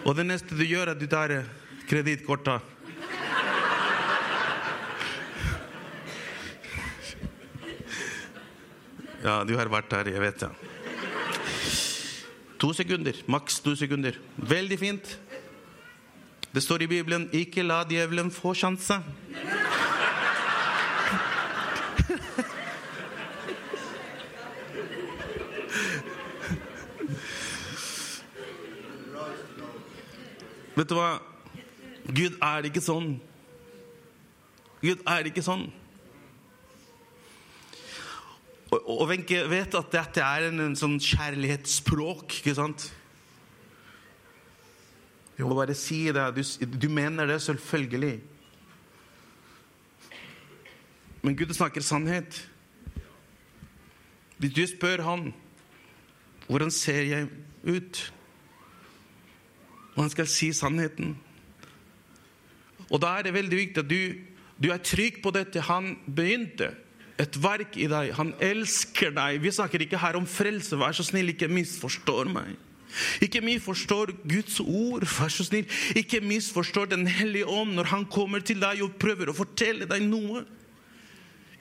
Og 0.08 0.16
det 0.16 0.24
neste 0.30 0.56
du 0.56 0.64
gjør, 0.64 0.88
er 0.88 0.94
at 0.94 1.02
du 1.02 1.04
tar 1.10 1.34
kredittkortet. 1.90 2.77
Ja, 9.24 9.42
du 9.44 9.56
har 9.58 9.70
vært 9.70 9.90
der, 9.90 10.12
jeg 10.12 10.22
vet 10.22 10.44
det. 10.44 10.50
To 12.58 12.72
sekunder. 12.74 13.16
Maks 13.26 13.60
to 13.62 13.74
sekunder. 13.78 14.18
Veldig 14.36 14.78
fint. 14.78 15.18
Det 16.54 16.62
står 16.62 16.82
i 16.82 16.86
Bibelen 16.86 17.28
'ikke 17.32 17.62
la 17.62 17.84
djevelen 17.84 18.30
få 18.30 18.54
sjanse'. 18.54 19.02
Vet 30.74 30.88
du 30.88 30.94
hva? 30.94 31.18
Gud 32.06 32.38
er 32.40 32.62
ikke 32.70 32.80
sånn. 32.80 33.20
Gud 34.80 35.00
er 35.06 35.26
ikke 35.26 35.42
sånn. 35.42 35.72
Og 38.88 39.04
Wenche 39.10 39.42
vet 39.50 39.74
at 39.76 39.90
dette 39.92 40.22
er 40.24 40.46
en, 40.48 40.62
en 40.64 40.76
sånn 40.78 40.96
kjærlighetsspråk, 40.96 42.38
ikke 42.40 42.54
sant? 42.56 42.86
Jeg 45.36 45.44
må 45.44 45.52
bare 45.54 45.76
si 45.76 46.06
det. 46.08 46.24
Du, 46.34 46.40
du 46.72 46.88
mener 46.90 47.28
det 47.28 47.36
selvfølgelig. 47.44 48.16
Men 51.20 51.36
Gud 51.36 51.52
snakker 51.52 51.84
sannhet. 51.84 52.40
Hvis 54.40 54.56
du 54.56 54.64
spør 54.70 55.04
han 55.04 55.28
hvordan 56.48 56.72
ser 56.72 57.02
jeg 57.04 57.28
ut, 57.68 58.00
og 59.92 60.04
han 60.06 60.12
skal 60.14 60.28
si 60.30 60.46
sannheten 60.56 61.16
Og 62.88 63.02
da 63.02 63.10
er 63.18 63.26
det 63.26 63.34
veldig 63.34 63.56
viktig 63.58 63.82
at 63.82 63.90
du, 63.90 64.14
du 64.56 64.70
er 64.72 64.80
trygg 64.80 65.18
på 65.20 65.32
dette. 65.34 65.60
Han 65.68 65.98
begynte 66.06 66.70
et 67.18 67.38
verk 67.42 67.76
i 67.80 67.88
deg. 67.90 68.12
Han 68.18 68.32
elsker 68.42 69.12
deg. 69.16 69.40
Vi 69.42 69.52
snakker 69.54 69.82
ikke 69.82 70.00
her 70.00 70.18
om 70.18 70.26
frelse. 70.28 70.78
Vær 70.78 70.94
så 70.96 71.06
snill, 71.06 71.32
ikke 71.34 71.50
misforstår 71.50 72.30
meg. 72.30 72.54
Ikke 73.22 73.42
misforstår 73.44 74.14
Guds 74.28 74.60
ord, 74.62 75.04
vær 75.18 75.32
så 75.32 75.44
snill. 75.46 75.66
Ikke 75.98 76.22
misforstår 76.24 76.88
Den 76.94 77.06
hellige 77.06 77.46
ånd 77.46 77.74
når 77.76 77.90
han 77.92 78.06
kommer 78.10 78.40
til 78.40 78.62
deg 78.62 78.82
og 78.84 78.96
prøver 79.00 79.30
å 79.30 79.36
fortelle 79.36 79.88
deg 79.90 80.06
noe. 80.06 80.44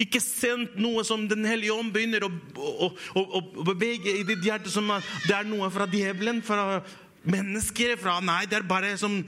Ikke 0.01 0.21
send 0.21 0.77
noe 0.77 1.03
som 1.07 1.25
Den 1.29 1.45
hellige 1.49 1.73
ånd 1.73 1.91
begynner 1.93 2.27
å, 2.27 2.31
å, 2.55 2.89
å, 3.17 3.23
å 3.41 3.67
bevege 3.67 4.13
i 4.19 4.25
ditt 4.27 4.45
hjerte 4.45 4.71
som 4.71 4.89
at 4.93 5.05
det 5.25 5.35
er 5.39 5.49
noe 5.49 5.69
fra 5.73 5.89
djevelen, 5.89 6.43
fra 6.45 6.83
mennesker, 7.27 7.97
fra 7.99 8.19
Nei, 8.23 8.45
det 8.47 8.61
er 8.61 8.69
bare 8.69 8.93
som 8.99 9.19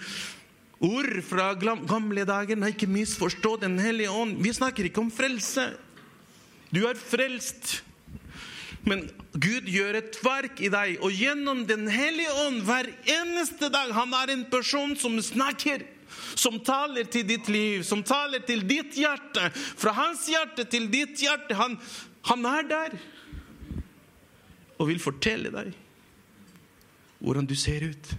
ord 0.80 1.18
fra 1.26 1.52
gamle 1.58 2.24
dager. 2.24 2.56
Nei, 2.56 2.72
ikke 2.76 2.88
misforstå 2.88 3.58
Den 3.66 3.80
hellige 3.82 4.14
ånd. 4.14 4.38
Vi 4.46 4.54
snakker 4.56 4.88
ikke 4.88 5.04
om 5.04 5.12
frelse. 5.12 5.72
Du 6.74 6.84
er 6.88 7.00
frelst. 7.00 7.80
Men 8.88 9.08
Gud 9.34 9.68
gjør 9.70 10.00
et 10.00 10.18
verk 10.24 10.62
i 10.64 10.70
deg, 10.72 10.98
og 11.04 11.14
gjennom 11.14 11.66
Den 11.68 11.88
hellige 11.92 12.32
ånd 12.46 12.62
hver 12.66 12.88
eneste 13.20 13.68
dag 13.74 13.92
Han 13.94 14.14
er 14.16 14.32
en 14.34 14.46
person 14.50 14.96
som 14.98 15.18
snakker, 15.22 15.84
som 16.40 16.58
taler 16.66 17.10
til 17.12 17.28
ditt 17.28 17.50
liv, 17.52 17.84
som 17.84 18.02
taler 18.04 18.42
til 18.48 18.64
ditt 18.68 18.96
hjerte. 18.98 19.52
Fra 19.54 19.94
hans 19.98 20.26
hjerte 20.32 20.66
til 20.72 20.88
ditt 20.92 21.20
hjerte. 21.22 21.58
Han, 21.60 21.78
han 22.32 22.46
er 22.50 22.70
der 22.70 23.00
og 24.80 24.88
vil 24.88 25.02
fortelle 25.04 25.52
deg 25.54 25.76
hvordan 27.20 27.44
du 27.44 27.56
ser 27.60 27.84
ut. 27.84 28.14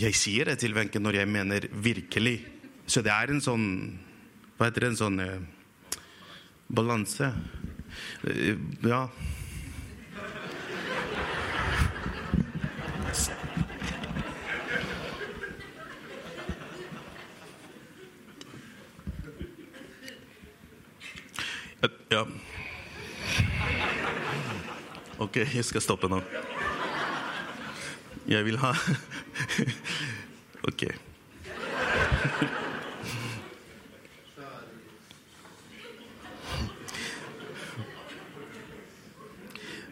Jeg 0.00 0.16
sier 0.16 0.48
det 0.48 0.54
til 0.62 0.72
Wenche 0.72 1.02
når 1.02 1.18
jeg 1.18 1.28
mener 1.28 1.66
virkelig. 1.84 2.38
Så 2.90 3.04
det 3.06 3.12
er 3.14 3.30
en 3.30 3.38
sånn 3.38 3.66
Hva 4.58 4.66
heter 4.66 4.82
det? 4.82 4.88
En 4.90 4.96
sånn 4.98 5.20
eh, 5.22 5.42
balanse. 6.74 7.28
Eh, 8.26 8.56
ja. 8.82 9.04
Ja. 22.10 22.24
Ok, 25.22 25.38
jeg 25.44 25.62
skal 25.68 25.84
stoppe 25.84 26.10
nå. 26.10 26.18
Jeg 28.26 28.42
vil 28.50 28.58
ha 28.64 28.74
Ok. 30.70 30.88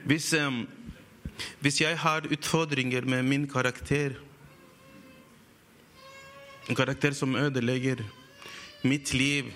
Hvis, 0.08 0.30
hvis 1.60 1.80
jeg 1.82 1.98
har 2.00 2.24
utfordringer 2.32 3.04
med 3.04 3.26
min 3.28 3.42
karakter, 3.48 4.14
en 6.68 6.76
karakter 6.76 7.12
som 7.12 7.36
ødelegger 7.36 8.00
mitt 8.88 9.12
liv 9.12 9.50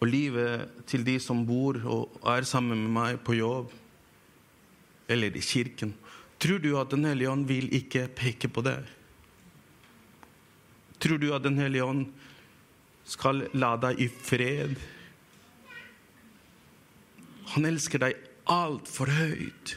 og 0.00 0.08
livet 0.08 0.70
til 0.88 1.04
de 1.04 1.18
som 1.20 1.44
bor 1.46 1.76
og 1.84 2.16
er 2.32 2.48
sammen 2.48 2.80
med 2.80 2.94
meg 2.96 3.20
på 3.20 3.36
jobb 3.36 3.76
eller 5.12 5.36
i 5.36 5.44
kirken, 5.44 5.92
tror 6.40 6.64
du 6.64 6.70
at 6.80 6.96
Den 6.96 7.04
hellige 7.04 7.30
ånd 7.30 7.44
vil 7.44 7.68
ikke 7.76 8.06
peke 8.08 8.48
på 8.48 8.64
det? 8.64 8.78
Tror 10.98 11.20
du 11.20 11.28
at 11.34 11.44
Den 11.44 11.60
hellige 11.60 11.84
ånd 11.84 12.06
skal 13.04 13.50
la 13.52 13.76
deg 13.76 14.00
i 14.00 14.08
fred? 14.08 14.76
Han 17.52 17.68
elsker 17.68 18.00
deg 18.00 18.16
altfor 18.50 19.12
høyt 19.12 19.76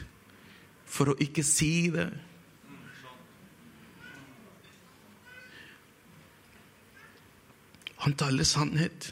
for 0.86 1.12
å 1.12 1.18
ikke 1.20 1.44
si 1.44 1.88
det. 1.92 2.08
Han 8.06 8.14
taler 8.14 8.46
sannhet. 8.46 9.10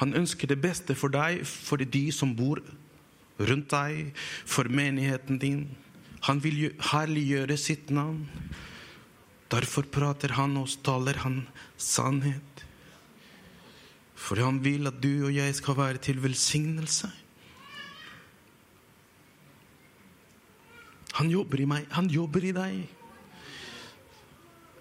Han 0.00 0.12
ønsker 0.14 0.48
det 0.48 0.60
beste 0.62 0.94
for 0.94 1.12
deg, 1.12 1.42
for 1.48 1.80
de 1.80 2.04
som 2.14 2.34
bor 2.36 2.60
rundt 3.40 3.72
deg, 3.72 4.12
for 4.46 4.68
menigheten 4.68 5.40
din. 5.42 5.64
Han 6.28 6.42
vil 6.44 6.60
jo 6.66 6.70
herliggjøre 6.92 7.56
sitt 7.60 7.90
navn. 7.90 8.26
Derfor 9.52 9.88
prater 9.92 10.36
han 10.36 10.56
og 10.60 10.70
taler 10.86 11.20
han 11.24 11.42
sannhet. 11.80 12.65
For 14.26 14.42
han 14.42 14.58
vil 14.64 14.88
at 14.90 14.98
du 15.02 15.28
og 15.28 15.34
jeg 15.34 15.54
skal 15.54 15.78
være 15.78 16.02
til 16.02 16.18
velsignelse. 16.24 17.12
Han 21.16 21.30
jobber 21.32 21.62
i 21.62 21.68
meg, 21.70 21.86
han 21.94 22.10
jobber 22.12 22.44
i 22.44 22.52
deg. 22.56 22.80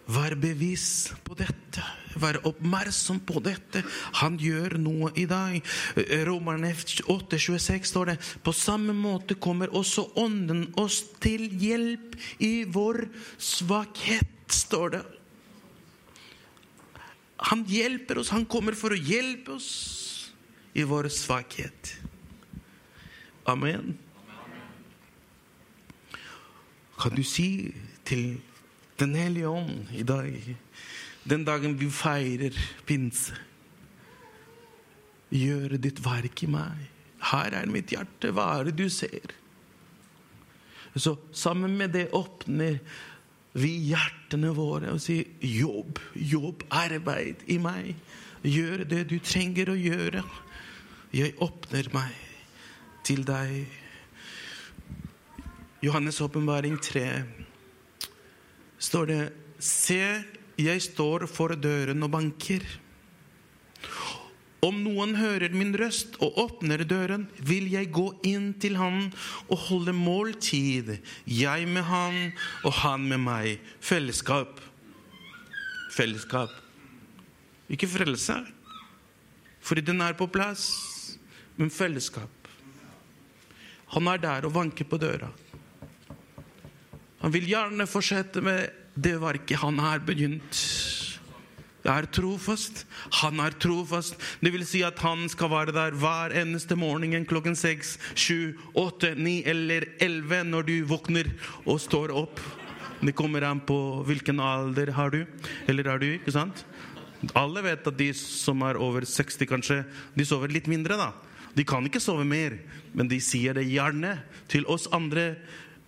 Vær 0.05 0.35
bevisst 0.37 1.15
på 1.25 1.33
dette. 1.37 1.81
Vær 2.21 2.37
oppmerksom 2.45 3.23
på 3.25 3.41
dette. 3.43 3.81
Han 4.21 4.35
gjør 4.37 4.77
noe 4.81 5.09
i 5.17 5.25
deg. 5.29 5.65
Romerne 6.27 6.69
8,26 6.75 7.89
står 7.89 8.11
det 8.11 8.17
På 8.45 8.53
samme 8.53 8.93
måte 8.93 9.37
kommer 9.41 9.73
også 9.73 10.11
Ånden 10.21 10.67
oss 10.81 11.01
til 11.23 11.47
hjelp 11.49 12.13
i 12.45 12.53
vår 12.69 13.07
svakhet, 13.41 14.29
står 14.51 14.97
det. 14.97 15.03
Han 17.49 17.63
hjelper 17.69 18.17
oss. 18.17 18.31
Han 18.33 18.47
kommer 18.49 18.77
for 18.77 18.95
å 18.95 18.97
hjelpe 18.97 19.57
oss 19.59 19.69
i 20.73 20.83
vår 20.87 21.09
svakhet. 21.13 21.93
Amen. 23.45 23.93
Kan 26.97 27.15
du 27.15 27.23
si 27.23 27.73
til 28.07 28.37
Den 28.95 29.11
hellige 29.19 29.49
ånd 29.51 29.89
i 29.91 30.05
dag, 30.07 30.31
den 31.27 31.41
dagen 31.43 31.73
vi 31.75 31.89
feirer 31.91 32.55
pinse 32.87 33.35
Gjøre 35.35 35.75
ditt 35.83 35.99
verk 35.99 36.45
i 36.45 36.47
meg. 36.47 36.85
Her 37.33 37.57
er 37.59 37.67
mitt 37.67 37.91
hjerte. 37.91 38.31
Hva 38.31 38.45
er 38.55 38.69
det 38.69 38.77
du 38.79 38.85
ser? 38.93 39.33
Så 40.95 41.17
sammen 41.35 41.75
med 41.75 41.91
det 41.91 42.05
åpner 42.15 42.79
vi 43.55 43.71
hjertene 43.87 44.51
våre 44.55 44.91
og 44.91 44.99
sier 45.03 45.29
jobb, 45.39 45.99
jobb, 46.15 46.65
arbeid 46.75 47.45
i 47.51 47.57
meg. 47.61 47.93
Gjør 48.45 48.83
det 48.89 49.05
du 49.09 49.15
trenger 49.23 49.71
å 49.71 49.77
gjøre. 49.79 50.23
Jeg 51.15 51.37
åpner 51.41 51.87
meg 51.95 52.17
til 53.07 53.23
deg. 53.25 53.63
Johannes' 55.85 56.21
åpenbaring 56.25 56.75
3 56.83 57.07
står 58.81 59.11
det 59.11 59.21
Se, 59.65 60.01
jeg 60.59 60.81
står 60.83 61.25
for 61.31 61.55
døren 61.55 62.03
og 62.03 62.11
banker. 62.11 62.65
Om 64.65 64.79
noen 64.81 65.13
hører 65.19 65.53
min 65.53 65.75
røst 65.77 66.15
og 66.23 66.37
åpner 66.41 66.81
døren, 66.87 67.27
vil 67.37 67.67
jeg 67.69 67.91
gå 67.93 68.07
inn 68.25 68.53
til 68.61 68.79
han 68.79 69.11
og 69.45 69.59
holde 69.67 69.93
måltid, 69.93 70.95
jeg 71.29 71.67
med 71.69 71.85
han 71.85 72.17
og 72.63 72.73
han 72.81 73.05
med 73.11 73.21
meg. 73.21 73.59
Fellesskap. 73.83 74.61
Fellesskap. 75.93 76.53
Ikke 77.69 77.89
frelse, 77.89 78.39
fordi 79.65 79.85
den 79.85 80.01
er 80.05 80.17
på 80.17 80.27
plass, 80.29 80.65
men 81.57 81.73
fellesskap. 81.73 82.29
Han 83.93 84.09
er 84.11 84.21
der 84.21 84.47
og 84.47 84.55
vanker 84.57 84.87
på 84.89 84.99
døra. 85.01 85.29
Han 87.21 87.33
vil 87.33 87.47
gjerne 87.49 87.87
fortsette 87.89 88.41
med 88.43 88.69
det 88.95 89.15
verket 89.21 89.61
han 89.61 89.79
har 89.81 90.03
begynt. 90.05 90.61
Er 91.85 92.07
trofast. 92.09 92.83
Han 93.21 93.39
er 93.43 93.53
trofast. 93.61 94.17
Det 94.41 94.51
vil 94.53 94.65
si 94.65 94.81
at 94.85 94.99
han 95.05 95.27
skal 95.29 95.51
være 95.53 95.75
der 95.75 95.97
hver 95.99 96.33
eneste 96.33 96.77
morgen 96.79 97.27
klokken 97.29 97.55
seks, 97.57 97.95
sju, 98.17 98.57
åtte, 98.73 99.13
ni 99.15 99.41
eller 99.45 99.85
elleve 100.01 100.43
når 100.43 100.65
du 100.65 100.75
våkner 100.89 101.29
og 101.65 101.77
står 101.83 102.13
opp. 102.15 102.41
Det 103.05 103.13
kommer 103.13 103.43
an 103.45 103.61
på 103.61 103.77
hvilken 104.07 104.39
alder 104.41 104.93
har 104.95 105.13
du. 105.13 105.21
Eller 105.69 105.91
er 105.91 106.01
du, 106.01 106.07
ikke 106.15 106.33
sant? 106.33 106.65
Alle 107.37 107.61
vet 107.65 107.85
at 107.87 107.97
de 107.97 108.09
som 108.17 108.61
er 108.65 108.79
over 108.81 109.05
60, 109.05 109.45
kanskje, 109.49 109.83
de 110.15 110.25
sover 110.25 110.53
litt 110.53 110.69
mindre, 110.71 110.97
da. 110.97 111.11
De 111.55 111.63
kan 111.63 111.85
ikke 111.87 112.03
sove 112.03 112.25
mer, 112.27 112.57
men 112.93 113.07
de 113.07 113.21
sier 113.23 113.55
det 113.55 113.69
gjerne 113.69 114.17
til 114.51 114.65
oss 114.67 114.89
andre 114.91 115.35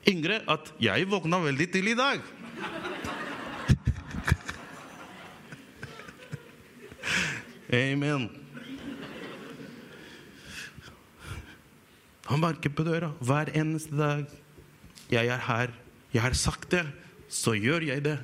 yngre 0.08 0.42
at 0.48 0.72
'jeg 0.80 1.10
våkna 1.10 1.44
veldig 1.44 1.72
tidlig 1.72 1.98
i 1.98 2.02
dag'. 2.02 3.17
Amen. 7.74 8.30
Han 12.28 12.42
banker 12.42 12.72
på 12.72 12.84
døra 12.88 13.12
hver 13.20 13.52
eneste 13.56 13.98
dag. 13.98 14.26
'Jeg 15.12 15.28
er 15.28 15.40
her. 15.40 15.72
Jeg 16.14 16.22
har 16.22 16.34
sagt 16.34 16.72
det, 16.72 16.88
så 17.30 17.52
gjør 17.52 17.80
jeg 17.80 18.04
det.' 18.06 18.20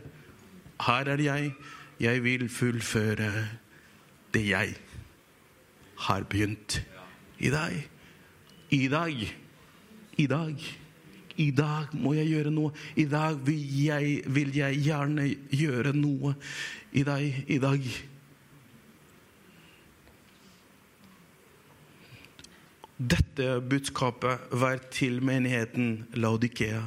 'Her 0.80 1.08
er 1.08 1.22
jeg. 1.22 1.54
Jeg 2.00 2.24
vil 2.24 2.50
fullføre 2.50 3.48
det 4.34 4.48
jeg 4.50 4.76
har 5.98 6.24
begynt 6.24 6.84
i 7.40 7.50
dag.' 7.50 7.90
I 8.72 8.88
dag. 8.88 9.36
I 10.18 10.28
dag. 10.28 10.56
I 11.38 11.52
dag 11.52 11.86
må 11.94 12.14
jeg 12.14 12.28
gjøre 12.28 12.52
noe. 12.52 12.72
I 12.96 13.06
dag 13.06 13.38
vil 13.46 13.84
jeg, 13.86 14.24
vil 14.26 14.56
jeg 14.56 14.80
gjerne 14.82 15.36
gjøre 15.50 15.94
noe 15.94 16.34
i 16.92 17.04
deg. 17.04 17.44
I 17.48 17.58
dag. 17.58 18.13
Dette 23.04 23.58
budskapet 23.60 24.40
var 24.52 24.78
til 24.94 25.18
menigheten 25.26 26.06
Laudikea. 26.16 26.80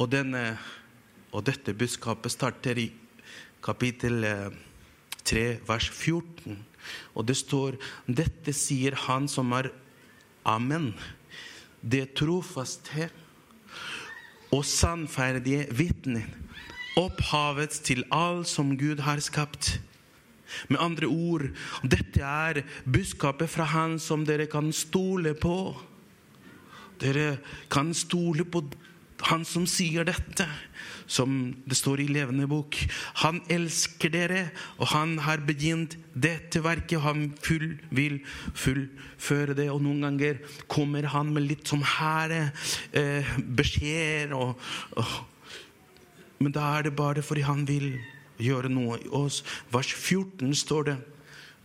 Og, 0.00 0.08
denne, 0.10 0.56
og 1.30 1.44
dette 1.46 1.74
budskapet 1.78 2.32
starter 2.32 2.80
i 2.80 2.88
kapittel 3.62 4.24
eh, 4.26 4.56
3, 5.22 5.44
vers 5.68 5.86
14. 5.92 6.56
Og 7.14 7.28
det 7.28 7.36
står 7.38 7.76
Dette 8.08 8.54
sier 8.56 8.96
han 9.06 9.28
som 9.30 9.52
er 9.54 9.68
Amen. 10.42 10.90
Det 11.80 12.16
trofaste 12.18 13.10
og 14.50 14.64
sannferdige 14.66 15.68
vitne. 15.70 16.24
Opphavet 16.98 17.78
til 17.86 18.02
alt 18.10 18.50
som 18.50 18.74
Gud 18.80 19.04
har 19.06 19.22
skapt. 19.22 19.76
Med 20.68 20.80
andre 20.82 21.06
ord, 21.06 21.48
dette 21.82 22.22
er 22.24 22.62
budskapet 22.84 23.50
fra 23.50 23.68
Han 23.74 23.98
som 24.02 24.24
dere 24.28 24.48
kan 24.50 24.72
stole 24.72 25.34
på. 25.38 25.74
Dere 27.00 27.38
kan 27.72 27.94
stole 27.96 28.44
på 28.44 28.64
Han 29.28 29.44
som 29.44 29.66
sier 29.68 30.06
dette, 30.08 30.46
som 31.04 31.52
det 31.68 31.76
står 31.76 32.00
i 32.00 32.06
Levende 32.08 32.46
bok. 32.48 32.78
Han 33.20 33.42
elsker 33.52 34.08
dere, 34.14 34.46
og 34.78 34.88
han 34.94 35.18
har 35.26 35.42
begynt 35.44 35.98
dette 36.16 36.62
verket. 36.64 37.02
Han 37.04 37.26
full, 37.44 37.74
vil 37.92 38.22
fullføre 38.56 39.58
det. 39.58 39.68
Og 39.68 39.82
noen 39.84 40.06
ganger 40.06 40.40
kommer 40.72 41.10
han 41.12 41.34
med 41.36 41.50
litt 41.50 41.68
sånn 41.68 41.84
hære 41.84 42.46
eh, 42.96 43.28
beskjeder. 43.44 44.56
Men 46.40 46.56
da 46.56 46.70
er 46.78 46.88
det 46.88 46.96
bare 46.96 47.20
fordi 47.20 47.44
han 47.44 47.66
vil 47.68 47.92
gjøre 48.40 48.72
noe 48.72 48.98
i 49.00 49.08
oss. 49.08 49.42
Vers 49.72 49.94
14 49.94 50.54
står 50.58 50.90
det. 50.90 50.98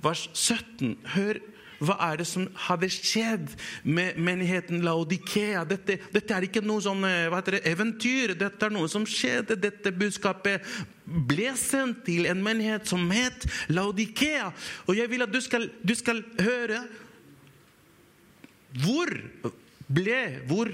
Vers 0.03 0.29
17. 0.33 0.95
Hør 1.15 1.41
hva 1.83 1.95
er 2.07 2.21
det 2.21 2.27
som 2.29 2.45
hadde 2.67 2.87
skjedd 2.91 3.51
med 3.83 4.19
menigheten 4.21 4.83
Laudikea? 4.85 5.65
Dette, 5.67 5.97
dette 6.13 6.35
er 6.35 6.47
ikke 6.47 6.63
noe 6.63 6.83
sånn, 6.83 7.03
heter 7.03 7.57
det, 7.57 7.63
eventyr. 7.67 8.35
Dette 8.39 8.67
er 8.67 8.73
noe 8.73 8.87
som 8.91 9.07
skjedde. 9.09 9.57
Dette 9.59 9.91
budskapet 9.95 10.63
ble 11.03 11.51
sendt 11.59 12.05
til 12.07 12.29
en 12.31 12.43
menighet 12.43 12.87
som 12.89 13.03
het 13.11 13.47
Laudikea. 13.73 14.51
Og 14.87 14.95
jeg 14.99 15.11
vil 15.11 15.25
at 15.27 15.33
du 15.33 15.41
skal, 15.43 15.67
du 15.83 15.95
skal 15.97 16.23
høre 16.39 16.85
hvor 18.75 19.11
ble 19.87 20.21
hvor, 20.49 20.71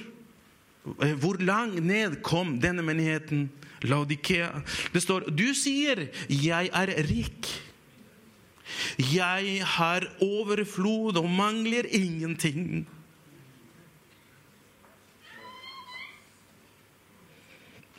hvor 1.22 1.42
langt 1.44 1.82
ned 1.86 2.22
kom 2.26 2.56
denne 2.62 2.86
menigheten 2.86 3.50
Laudikea? 3.84 4.62
Det 4.94 5.02
står 5.02 5.30
Du 5.30 5.54
sier 5.54 6.10
'jeg 6.30 6.70
er 6.74 6.88
rik'. 7.08 7.72
Jeg 8.98 9.66
har 9.66 10.06
overflod 10.22 11.18
og 11.18 11.30
mangler 11.30 11.86
ingenting. 11.90 12.88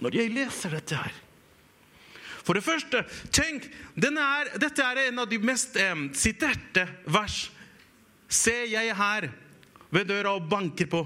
Når 0.03 0.17
jeg 0.19 0.33
leser 0.35 0.71
dette 0.75 0.99
her 0.99 1.13
For 2.43 2.59
det 2.59 2.65
første, 2.67 3.05
tenk 3.31 3.69
er, 3.97 4.59
Dette 4.59 4.83
er 4.83 5.09
en 5.09 5.23
av 5.23 5.29
de 5.31 5.39
mest 5.39 5.77
eh, 5.79 5.95
siterte 6.13 6.89
vers. 7.07 7.53
Se, 8.27 8.55
jeg 8.67 8.89
er 8.89 8.99
her 8.99 9.29
ved 9.93 10.09
døra 10.09 10.35
og 10.35 10.49
banker 10.51 10.89
på. 10.91 11.05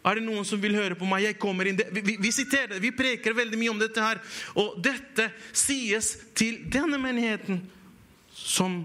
Er 0.00 0.16
det 0.16 0.24
noen 0.24 0.46
som 0.48 0.60
vil 0.62 0.76
høre 0.78 0.96
på 0.96 1.08
meg? 1.08 1.26
Jeg 1.26 1.38
kommer 1.40 1.68
inn. 1.68 1.80
Vi, 1.92 2.02
vi, 2.04 2.16
vi 2.22 2.32
siterer 2.32 2.74
det, 2.74 2.80
vi 2.82 2.92
preker 2.96 3.36
veldig 3.36 3.58
mye 3.60 3.74
om 3.74 3.80
dette 3.80 4.04
her. 4.04 4.20
Og 4.56 4.78
dette 4.82 5.28
sies 5.52 6.14
til 6.38 6.62
denne 6.72 7.00
menigheten 7.00 7.60
som 8.32 8.80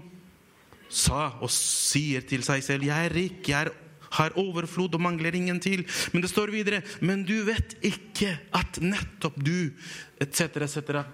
sa 0.92 1.32
og 1.42 1.50
sier 1.50 2.22
til 2.28 2.44
seg 2.46 2.62
selv 2.62 2.84
'Jeg 2.86 3.08
er 3.08 3.14
rik, 3.14 3.48
jeg 3.48 3.72
har 4.16 4.36
overflod 4.38 4.94
og 4.94 5.00
mangler 5.00 5.34
ingen 5.34 5.60
til'. 5.60 5.84
Men 6.12 6.22
det 6.22 6.30
står 6.30 6.52
videre 6.52 6.82
'Men 7.00 7.24
du 7.24 7.44
vet 7.44 7.76
ikke 7.82 8.38
at 8.52 8.80
nettopp 8.80 9.36
du' 9.36 9.72
etc., 10.20 10.62
etc. 10.62 11.04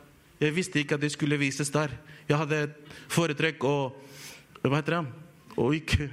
Jeg 0.40 0.54
visste 0.54 0.78
ikke 0.78 0.94
at 0.94 1.00
det 1.00 1.12
skulle 1.12 1.38
vises 1.38 1.70
der. 1.70 1.90
Jeg 2.28 2.38
hadde 2.38 2.74
foretrekk 3.08 3.64
å 3.64 3.92
hva 4.62 4.78
heter 4.78 5.00
det? 5.00 5.06
Og 5.58 5.74
ikke 5.74 6.06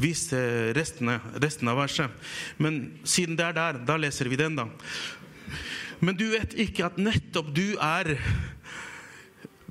vise 0.00 0.38
resten, 0.76 1.12
resten 1.42 1.70
av 1.70 1.80
verset. 1.80 2.10
Men 2.58 3.00
siden 3.04 3.36
det 3.38 3.46
er 3.50 3.56
der, 3.56 3.80
da 3.86 3.98
leser 4.00 4.30
vi 4.30 4.38
den, 4.40 4.56
da. 4.58 4.68
Men 6.00 6.16
du 6.16 6.30
vet 6.32 6.56
ikke 6.56 6.86
at 6.88 7.00
nettopp 7.00 7.52
du 7.54 7.74
er 7.76 8.16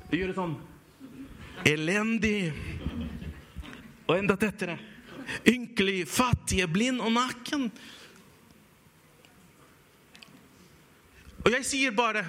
Gjør 0.09 0.31
det 0.31 0.33
sånn. 0.39 0.55
Elendig 1.69 2.49
og 4.09 4.15
enda 4.15 4.33
tettere. 4.41 4.79
Ynkelig, 5.45 6.07
fattige, 6.09 6.65
blind 6.71 7.03
og 7.05 7.11
naken. 7.13 7.67
Og 11.43 11.51
jeg 11.53 11.67
sier 11.67 11.93
bare 11.95 12.25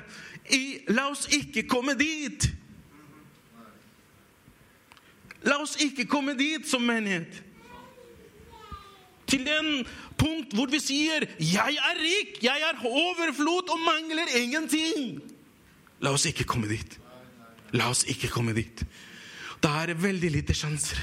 La 0.91 1.07
oss 1.13 1.29
ikke 1.33 1.63
komme 1.71 1.95
dit. 1.97 2.49
La 5.47 5.61
oss 5.63 5.77
ikke 5.81 6.09
komme 6.11 6.35
dit 6.37 6.67
som 6.69 6.83
menighet. 6.85 7.39
Til 9.31 9.45
den 9.47 9.85
punkt 10.19 10.55
hvor 10.55 10.67
vi 10.71 10.81
sier 10.83 11.27
'Jeg 11.39 11.77
er 11.79 12.01
rik, 12.01 12.43
jeg 12.43 12.61
er 12.61 12.85
overflod 12.85 13.71
og 13.71 13.79
mangler 13.81 14.27
ingenting'. 14.35 15.21
La 16.01 16.11
oss 16.11 16.27
ikke 16.27 16.45
komme 16.45 16.69
dit. 16.69 16.99
La 17.73 17.91
oss 17.91 18.05
ikke 18.05 18.29
komme 18.29 18.55
dit. 18.55 18.85
Da 19.63 19.69
er 19.83 19.93
det 19.93 20.03
veldig 20.03 20.31
lite 20.31 20.55
sjanser. 20.55 20.99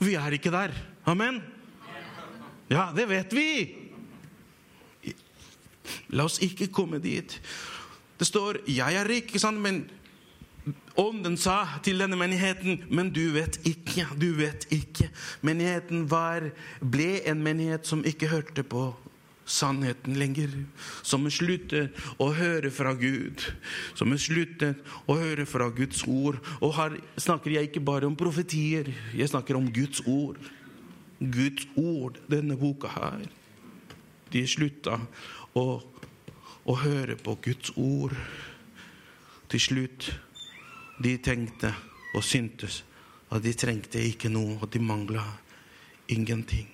Vi 0.00 0.14
er 0.14 0.36
ikke 0.36 0.50
der. 0.50 0.70
Amen? 1.06 1.42
Ja, 2.70 2.92
det 2.96 3.08
vet 3.08 3.32
vi. 3.32 3.48
La 6.08 6.24
oss 6.24 6.38
ikke 6.44 6.68
komme 6.72 6.98
dit. 6.98 7.40
Det 8.18 8.26
står 8.26 8.58
'jeg 8.68 8.94
er 8.94 9.08
rik', 9.08 9.26
ikke 9.26 9.38
sant? 9.38 9.60
men 9.60 9.90
Ånden 10.96 11.34
sa 11.36 11.80
til 11.84 11.98
denne 12.00 12.16
menigheten, 12.16 12.84
men 12.88 13.10
du 13.12 13.34
vet 13.34 13.58
ikke, 13.66 14.06
du 14.16 14.30
vet 14.38 14.64
ikke. 14.72 15.10
Menigheten 15.44 16.06
var, 16.10 16.46
ble 16.80 17.18
en 17.28 17.42
menighet 17.44 17.88
som 17.88 18.04
ikke 18.06 18.30
hørte 18.30 18.62
på 18.62 18.92
sannheten 19.44 20.16
lenger. 20.18 20.52
Som 21.02 21.26
slutter 21.32 21.90
å 22.22 22.30
høre 22.36 22.70
fra 22.72 22.94
Gud. 22.96 23.44
Som 23.98 24.14
slutter 24.18 24.76
å 25.10 25.18
høre 25.20 25.46
fra 25.48 25.68
Guds 25.74 26.04
ord. 26.08 26.40
Og 26.60 26.74
her 26.78 26.98
snakker 27.20 27.56
jeg 27.56 27.70
ikke 27.70 27.84
bare 27.84 28.08
om 28.08 28.16
profetier, 28.16 28.92
jeg 29.12 29.32
snakker 29.32 29.58
om 29.58 29.68
Guds 29.72 30.04
ord. 30.06 30.38
Guds 31.18 31.66
ord, 31.80 32.18
denne 32.30 32.56
boka 32.60 32.90
her. 32.94 33.26
De 34.32 34.42
slutta 34.50 34.98
å, 35.54 35.66
å 36.64 36.76
høre 36.80 37.18
på 37.20 37.36
Guds 37.44 37.74
ord. 37.76 38.16
Til 39.52 39.60
slutt 39.62 40.08
de 41.02 41.16
tenkte 41.18 41.72
og 42.14 42.22
syntes 42.24 42.82
at 43.34 43.42
de 43.42 43.52
trengte 43.58 43.98
ikke 43.98 44.30
noe, 44.30 44.58
og 44.62 44.70
de 44.70 44.78
mangla 44.82 45.24
ingenting. 46.12 46.68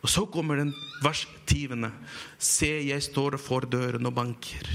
Og 0.00 0.08
så 0.08 0.24
kommer 0.32 0.60
den 0.60 0.72
vers 1.04 1.26
20. 1.48 1.90
Se, 2.38 2.70
jeg 2.88 3.04
står 3.04 3.36
for 3.40 3.68
døren 3.68 4.08
og 4.08 4.16
banker. 4.16 4.68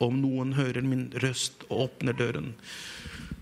Om 0.00 0.20
noen 0.22 0.54
hører 0.56 0.86
min 0.86 1.08
røst 1.22 1.66
og 1.68 1.86
åpner 1.86 2.16
døren, 2.16 2.54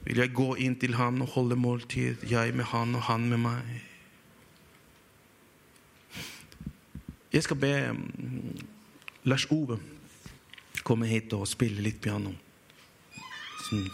vil 0.04 0.22
jeg 0.22 0.32
gå 0.34 0.54
inn 0.64 0.74
til 0.80 0.96
han 0.96 1.20
og 1.22 1.34
holde 1.36 1.56
måltid, 1.60 2.24
jeg 2.28 2.56
med 2.56 2.68
han 2.72 2.96
og 2.96 3.04
han 3.10 3.28
med 3.30 3.44
meg. 3.44 3.76
Jeg 7.32 7.44
skal 7.44 7.60
be 7.60 7.72
Lars 9.28 9.44
Ove 9.52 9.76
komme 10.88 11.08
hit 11.10 11.34
og 11.36 11.44
spille 11.48 11.82
litt 11.84 12.00
piano. 12.00 12.32
Som 13.68 13.84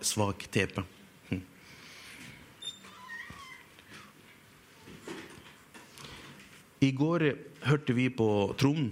svak 0.00 0.46
tepe. 0.54 0.84
Hm. 1.28 1.42
I 6.80 6.90
går 6.96 7.26
hørte 7.68 7.92
vi 7.92 8.08
på 8.08 8.28
Trond 8.56 8.88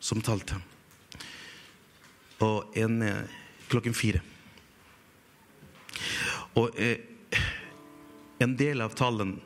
som 0.00 0.22
talte. 0.24 0.58
Og 2.42 2.76
en 2.80 3.02
eh, 3.04 3.38
klokken 3.70 3.94
fire. 3.94 4.24
Og 6.58 6.74
eh, 6.80 7.04
en 8.42 8.56
del 8.58 8.80
av 8.82 8.96
talen 8.98 9.36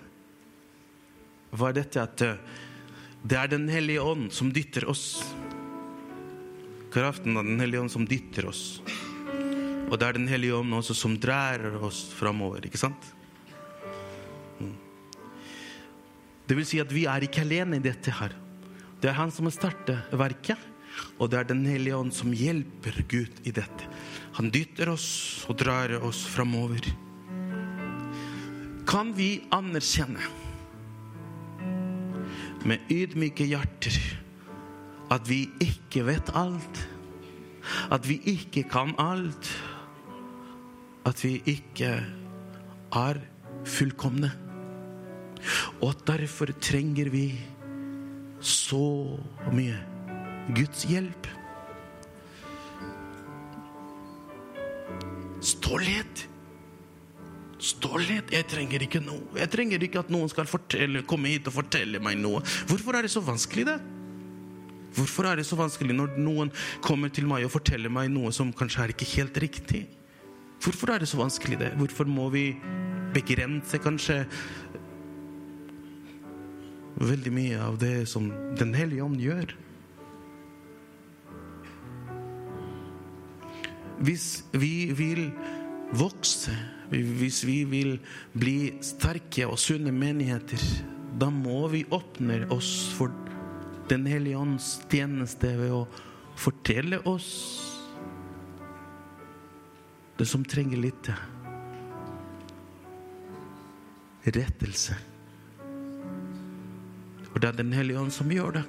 var 1.50 1.74
dette 1.76 2.00
at 2.00 2.22
eh, 2.24 2.62
det 3.24 3.38
er 3.40 3.48
Den 3.48 3.68
hellige 3.72 4.04
ånd 4.04 4.28
som 4.36 4.50
dytter 4.52 4.84
oss. 4.92 5.24
Kraften 6.92 7.38
av 7.40 7.46
Den 7.48 7.60
hellige 7.60 7.80
ånd 7.80 7.92
som 7.92 8.04
dytter 8.04 8.50
oss. 8.50 8.82
Og 9.88 9.96
det 9.96 10.06
er 10.06 10.18
Den 10.18 10.28
hellige 10.28 10.58
ånd 10.58 10.76
også 10.76 10.96
som 10.96 11.16
drar 11.16 11.64
oss 11.80 12.04
framover, 12.12 12.66
ikke 12.68 12.80
sant? 12.80 13.08
Mm. 14.60 14.76
Det 16.44 16.58
vil 16.60 16.68
si 16.68 16.82
at 16.84 16.92
vi 16.92 17.06
er 17.08 17.24
ikke 17.24 17.46
alene 17.46 17.80
i 17.80 17.84
dette 17.84 18.12
her. 18.12 18.36
Det 19.00 19.08
er 19.08 19.16
Han 19.16 19.32
som 19.32 19.48
har 19.48 19.56
startet 19.56 20.12
verket, 20.12 20.60
og 21.16 21.32
det 21.32 21.40
er 21.40 21.48
Den 21.48 21.64
hellige 21.64 21.96
ånd 21.96 22.12
som 22.12 22.32
hjelper 22.32 23.04
Gud 23.08 23.40
i 23.48 23.56
dette. 23.56 23.88
Han 24.36 24.52
dytter 24.52 24.92
oss 24.92 25.46
og 25.48 25.56
drar 25.64 25.96
oss 26.04 26.26
framover. 26.28 26.92
Kan 28.84 29.16
vi 29.16 29.46
anerkjenne 29.48 30.43
med 32.64 32.78
ydmyke 32.90 33.46
hjerter 33.48 33.96
at 35.12 35.28
vi 35.28 35.44
ikke 35.62 36.06
vet 36.06 36.30
alt? 36.34 36.80
At 37.92 38.08
vi 38.08 38.18
ikke 38.24 38.64
kan 38.68 38.94
alt? 38.98 39.50
At 41.06 41.24
vi 41.24 41.36
ikke 41.46 41.92
er 42.92 43.20
fullkomne? 43.64 44.32
Og 45.84 45.94
derfor 46.06 46.52
trenger 46.60 47.10
vi 47.12 47.26
så 48.40 49.16
mye 49.52 49.76
Guds 50.56 50.84
hjelp. 50.88 51.28
Stolthet. 55.40 56.28
Stolthet. 57.64 58.28
Jeg 58.34 58.44
trenger 58.50 58.84
ikke 58.84 59.00
noe. 59.00 59.22
Jeg 59.38 59.48
trenger 59.52 59.84
ikke 59.86 60.02
at 60.04 60.12
noen 60.12 60.28
skal 60.32 60.48
fortelle, 60.48 61.04
komme 61.08 61.32
hit 61.32 61.48
og 61.48 61.56
fortelle 61.62 62.00
meg 62.02 62.18
noe. 62.20 62.42
Hvorfor 62.68 62.98
er 62.98 63.06
det 63.06 63.12
så 63.14 63.22
vanskelig, 63.24 63.64
det? 63.70 63.78
Hvorfor 64.94 65.26
er 65.26 65.40
det 65.40 65.46
så 65.48 65.56
vanskelig 65.58 65.96
når 65.96 66.18
noen 66.22 66.52
kommer 66.84 67.10
til 67.10 67.26
meg 67.26 67.46
og 67.46 67.54
forteller 67.56 67.90
meg 67.90 68.12
noe 68.12 68.30
som 68.34 68.52
kanskje 68.54 68.84
er 68.84 68.92
ikke 68.94 69.10
helt 69.16 69.40
riktig? 69.42 69.82
Hvorfor 70.62 70.94
er 70.94 71.02
det 71.02 71.08
så 71.10 71.18
vanskelig, 71.18 71.58
det? 71.60 71.72
Hvorfor 71.80 72.08
må 72.08 72.28
vi 72.32 72.44
begrense 73.14 73.80
kanskje 73.82 74.22
veldig 77.00 77.32
mye 77.34 77.58
av 77.58 77.80
det 77.80 78.06
som 78.08 78.30
Den 78.58 78.74
hellige 78.76 79.04
ånd 79.04 79.18
gjør? 79.20 79.56
Hvis 84.04 84.44
vi 84.52 84.92
vil 84.94 85.28
vokse, 85.98 86.54
hvis 86.90 87.42
vi 87.46 87.62
vil 87.68 87.96
bli 88.36 88.74
sterke 88.84 89.46
og 89.48 89.58
sunne 89.60 89.92
menigheter, 89.94 90.60
da 91.18 91.30
må 91.30 91.68
vi 91.72 91.84
åpne 91.94 92.44
oss 92.54 92.90
for 92.96 93.12
Den 93.84 94.06
hellige 94.08 94.38
ånds 94.40 94.78
tjeneste 94.88 95.50
ved 95.58 95.72
å 95.76 95.82
fortelle 96.40 97.02
oss 97.04 97.26
det 100.16 100.24
som 100.24 100.44
trenger 100.48 100.80
litt 100.80 101.10
rettelse. 104.24 104.96
Og 107.34 107.40
det 107.42 107.50
er 107.50 107.58
Den 107.58 107.74
hellige 107.76 108.00
ånd 108.00 108.14
som 108.14 108.32
gjør 108.32 108.60
det. 108.60 108.64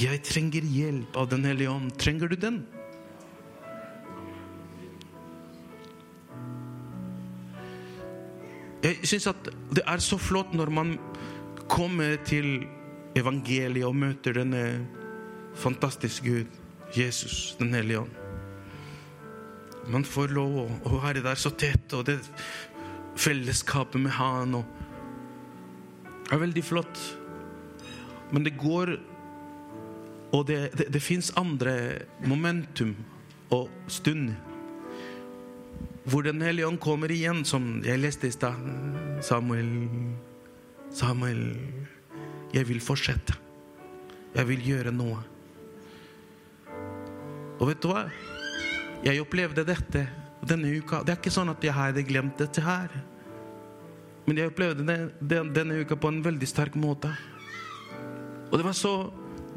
Jeg 0.00 0.22
trenger 0.26 0.66
hjelp 0.66 1.16
av 1.16 1.30
Den 1.30 1.44
hellige 1.44 1.70
ånd. 1.70 1.94
Trenger 2.00 2.28
du 2.32 2.36
den? 2.36 2.62
Jeg 8.80 8.96
syns 9.04 9.26
at 9.28 9.48
det 9.76 9.82
er 9.84 10.00
så 10.00 10.16
flott 10.16 10.54
når 10.56 10.70
man 10.72 10.94
kommer 11.68 12.16
til 12.24 12.64
evangeliet 13.18 13.84
og 13.84 13.96
møter 13.96 14.38
denne 14.38 14.86
fantastiske 15.54 16.24
Gud, 16.24 16.58
Jesus, 16.96 17.56
Den 17.58 17.74
hellige 17.74 18.00
ånd. 18.00 18.16
Man 19.90 20.04
får 20.04 20.32
lov 20.32 20.56
å, 20.64 20.96
være 21.02 21.22
der 21.24 21.38
så 21.38 21.50
tett, 21.50 21.92
og 21.92 22.06
det 22.06 22.18
fellesskapet 23.20 24.00
med 24.00 24.14
Han 24.16 24.54
og, 24.60 24.64
er 26.30 26.40
veldig 26.40 26.64
flott. 26.64 27.00
Men 28.32 28.44
det 28.46 28.56
går 28.58 28.96
Og 30.30 30.46
det, 30.46 30.70
det, 30.78 30.92
det 30.94 31.00
fins 31.02 31.32
andre 31.34 31.72
momentum 32.22 32.92
og 33.50 33.66
stunder 33.90 34.36
hvor 36.04 36.22
Den 36.24 36.40
hellige 36.40 36.66
ånd 36.66 36.80
kommer 36.80 37.10
igjen, 37.12 37.44
som 37.44 37.82
jeg 37.84 38.00
leste 38.00 38.28
i 38.28 38.32
stad. 38.32 38.56
Samuel, 39.22 39.88
Samuel, 40.90 41.42
jeg 42.54 42.68
vil 42.68 42.80
fortsette. 42.80 43.36
Jeg 44.34 44.48
vil 44.48 44.64
gjøre 44.64 44.94
noe. 44.94 45.20
Og 47.60 47.68
vet 47.68 47.82
du 47.82 47.90
hva? 47.90 48.06
Jeg 49.04 49.20
opplevde 49.20 49.66
dette 49.68 50.06
denne 50.46 50.70
uka. 50.80 51.02
Det 51.04 51.14
er 51.14 51.20
ikke 51.20 51.32
sånn 51.34 51.52
at 51.52 51.64
jeg 51.64 51.76
hadde 51.76 52.04
glemt 52.08 52.40
dette 52.40 52.64
her. 52.64 52.92
Men 54.26 54.40
jeg 54.40 54.52
opplevde 54.52 54.86
det 54.86 55.42
denne 55.52 55.80
uka 55.82 55.98
på 56.00 56.12
en 56.12 56.22
veldig 56.24 56.48
sterk 56.48 56.76
måte. 56.80 57.10
Og 58.50 58.56
det 58.58 58.66
var 58.66 58.76
så 58.76 58.94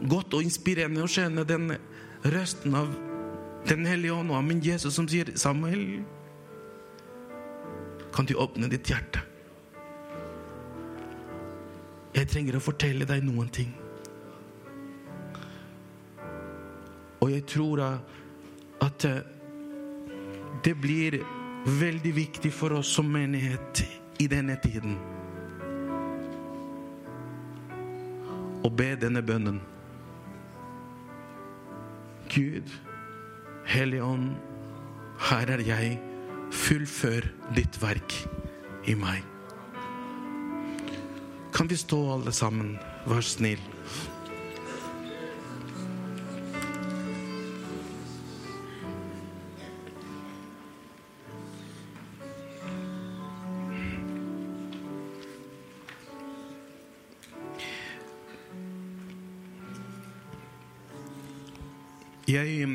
godt 0.10 0.36
og 0.36 0.44
inspirerende 0.44 1.04
å 1.04 1.10
kjenne 1.10 1.46
den 1.48 1.76
røsten 2.24 2.76
av 2.78 2.94
Den 3.64 3.86
hellige 3.88 4.12
ånd 4.12 4.28
og 4.28 4.36
av 4.36 4.42
min 4.44 4.60
Jesus 4.60 4.92
som 4.98 5.06
sier 5.08 5.30
Samuel, 5.40 6.02
kan 8.14 8.26
du 8.26 8.36
åpne 8.38 8.70
ditt 8.72 8.90
hjerte? 8.90 9.22
Jeg 12.14 12.30
trenger 12.30 12.58
å 12.58 12.62
fortelle 12.62 13.08
deg 13.10 13.24
noen 13.26 13.50
ting. 13.50 13.72
Og 17.24 17.32
jeg 17.32 17.46
tror 17.50 17.82
at 18.84 19.08
det 20.64 20.76
blir 20.78 21.18
veldig 21.66 22.14
viktig 22.16 22.52
for 22.54 22.78
oss 22.78 22.92
som 22.98 23.10
menighet 23.10 23.84
i 24.22 24.28
denne 24.30 24.58
tiden 24.62 24.98
å 28.64 28.72
be 28.72 28.94
denne 29.00 29.24
bønnen. 29.26 29.60
Gud, 32.32 32.70
Hellige 33.68 34.04
Ånd, 34.04 34.32
her 35.30 35.52
er 35.58 35.64
jeg. 35.68 36.13
Fullfør 36.54 37.26
ditt 37.58 37.78
verk 37.82 38.14
i 38.88 38.94
meg. 38.98 39.24
Kan 41.54 41.70
vi 41.70 41.78
stå 41.78 42.00
alle 42.16 42.32
sammen? 42.34 42.78
Vær 43.10 43.26
snill. 43.26 43.62
Jeg 62.28 62.70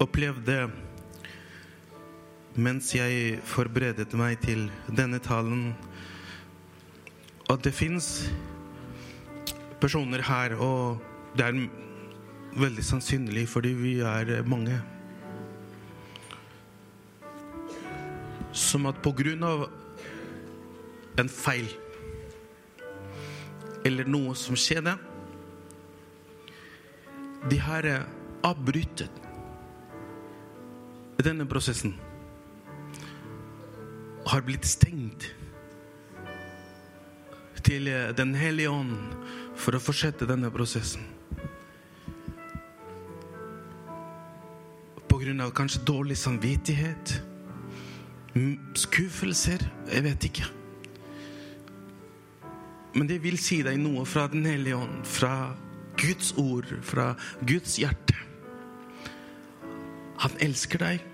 opplevde 0.00 0.70
mens 2.56 2.90
jeg 2.92 3.38
forberedte 3.48 4.18
meg 4.20 4.40
til 4.44 4.66
denne 4.92 5.20
talen, 5.22 5.72
at 7.48 7.62
det 7.64 7.72
fins 7.72 8.28
personer 9.80 10.22
her, 10.24 10.54
og 10.60 11.00
det 11.36 11.46
er 11.46 11.62
veldig 12.60 12.84
sannsynlig 12.84 13.46
fordi 13.48 13.72
vi 13.76 13.94
er 14.04 14.42
mange, 14.44 14.76
som 18.52 18.84
at 18.86 19.00
på 19.00 19.14
grunn 19.16 19.44
av 19.48 19.64
en 21.20 21.28
feil 21.32 21.70
eller 23.88 24.06
noe 24.06 24.36
som 24.38 24.56
skjedde, 24.58 24.92
de 27.48 27.58
har 27.58 27.88
avbrytet 28.46 29.20
denne 31.22 31.46
prosessen 31.48 31.94
har 34.32 34.44
blitt 34.46 34.64
stengt 34.64 35.28
til 37.62 37.88
Den 38.16 38.32
hellige 38.34 38.70
ånd 38.72 38.96
for 39.60 39.76
å 39.76 39.80
fortsette 39.82 40.26
denne 40.26 40.48
prosessen. 40.50 41.04
På 45.06 45.20
grunn 45.20 45.44
av 45.44 45.52
kanskje 45.54 45.84
dårlig 45.86 46.16
samvittighet, 46.18 47.14
skuffelser, 48.80 49.62
jeg 49.92 50.06
vet 50.08 50.26
ikke. 50.30 50.48
Men 52.96 53.08
det 53.08 53.20
vil 53.24 53.38
si 53.40 53.60
deg 53.64 53.78
noe 53.80 54.04
fra 54.08 54.26
Den 54.32 54.48
hellige 54.48 54.80
ånd, 54.80 55.04
fra 55.06 55.52
Guds 56.00 56.32
ord, 56.40 56.68
fra 56.82 57.12
Guds 57.44 57.78
hjerte. 57.80 58.16
Han 60.24 60.36
elsker 60.40 60.80
deg. 60.82 61.11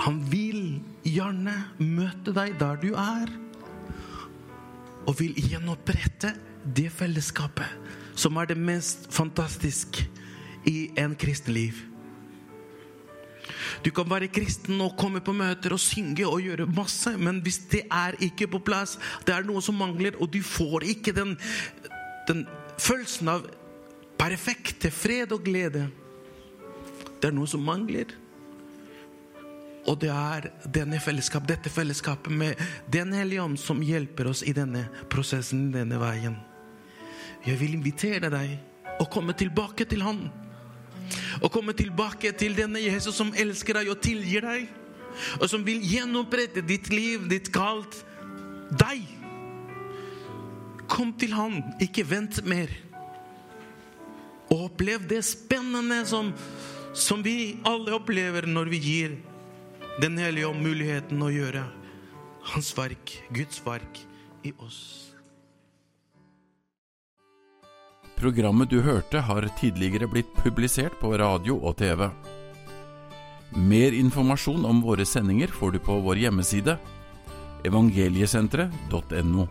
Han 0.00 0.20
vil 0.30 0.80
gjerne 1.04 1.54
møte 1.82 2.32
deg 2.36 2.56
der 2.60 2.80
du 2.80 2.92
er, 2.96 3.32
og 5.08 5.16
vil 5.18 5.36
gjenopprette 5.36 6.32
det 6.64 6.88
fellesskapet 6.92 7.90
som 8.20 8.36
er 8.36 8.50
det 8.50 8.58
mest 8.58 9.08
fantastiske 9.14 10.04
i 10.68 10.90
en 11.00 11.14
kristen 11.18 11.54
liv. 11.56 11.78
Du 13.84 13.88
kan 13.96 14.08
være 14.10 14.28
kristen 14.32 14.80
og 14.84 14.96
komme 15.00 15.22
på 15.24 15.32
møter 15.36 15.72
og 15.72 15.80
synge 15.80 16.26
og 16.28 16.42
gjøre 16.44 16.68
masse, 16.68 17.14
men 17.16 17.40
hvis 17.44 17.62
det 17.72 17.86
er 17.86 18.18
ikke 18.24 18.50
på 18.52 18.60
plass, 18.64 18.98
det 19.24 19.34
er 19.34 19.46
noe 19.48 19.62
som 19.64 19.78
mangler, 19.80 20.18
og 20.20 20.32
du 20.32 20.40
får 20.44 20.84
ikke 20.94 21.14
den, 21.16 21.36
den 22.28 22.44
følelsen 22.80 23.32
av 23.32 23.48
perfekte 24.20 24.90
fred 24.92 25.32
og 25.32 25.46
glede 25.46 25.86
Det 27.20 27.28
er 27.28 27.36
noe 27.36 27.48
som 27.48 27.64
mangler. 27.64 28.12
Og 29.88 29.96
det 30.00 30.10
er 30.12 30.50
denne 30.68 31.00
fellesskap, 31.00 31.46
dette 31.48 31.70
fellesskapet 31.72 32.32
med 32.32 32.60
Den 32.92 33.14
hellige 33.16 33.42
ånd 33.42 33.58
som 33.60 33.80
hjelper 33.82 34.28
oss 34.30 34.42
i 34.44 34.52
denne 34.56 34.86
prosessen, 35.12 35.70
denne 35.72 36.00
veien. 36.00 36.36
Jeg 37.46 37.56
vil 37.60 37.78
invitere 37.78 38.28
deg 38.32 38.58
å 39.00 39.06
komme 39.08 39.32
tilbake 39.32 39.86
til 39.88 40.04
Han. 40.04 40.26
Å 41.40 41.48
komme 41.52 41.72
tilbake 41.76 42.34
til 42.36 42.54
denne 42.58 42.82
Jesus 42.82 43.16
som 43.16 43.32
elsker 43.32 43.80
deg 43.80 43.88
og 43.92 44.02
tilgir 44.04 44.44
deg. 44.44 44.68
Og 45.40 45.48
som 45.50 45.64
vil 45.64 45.80
gjenopprette 45.82 46.62
ditt 46.66 46.90
liv, 46.92 47.24
ditt 47.30 47.48
kalt. 47.54 48.02
Deg. 48.70 49.08
Kom 50.90 51.14
til 51.18 51.32
Han, 51.38 51.62
ikke 51.80 52.04
vent 52.04 52.42
mer. 52.44 52.70
Og 54.50 54.68
opplev 54.68 55.08
det 55.08 55.22
spennende 55.24 56.02
som, 56.10 56.32
som 56.92 57.24
vi 57.24 57.56
alle 57.64 57.94
opplever 57.96 58.48
når 58.50 58.72
vi 58.74 58.84
gir 58.84 59.18
Den 60.00 60.16
hellige 60.16 60.48
om 60.48 60.56
muligheten 60.64 61.20
å 61.20 61.26
gjøre 61.28 61.60
Hans 62.54 62.70
verk, 62.72 63.10
Guds 63.36 63.58
verk, 63.66 63.98
i 64.48 64.52
oss. 64.56 65.10
Programmet 68.16 68.70
du 68.72 68.78
hørte 68.80 69.20
har 69.26 69.44
tidligere 69.60 70.08
blitt 70.08 70.30
publisert 70.38 70.96
på 71.02 71.12
radio 71.20 71.58
og 71.58 71.76
TV. 71.82 72.06
Mer 73.60 73.92
informasjon 73.98 74.64
om 74.64 74.80
våre 74.86 75.04
sendinger 75.04 75.52
får 75.52 75.76
du 75.76 75.80
på 75.84 75.98
vår 76.06 76.22
hjemmeside 76.22 76.78
evangeliesenteret.no. 77.68 79.48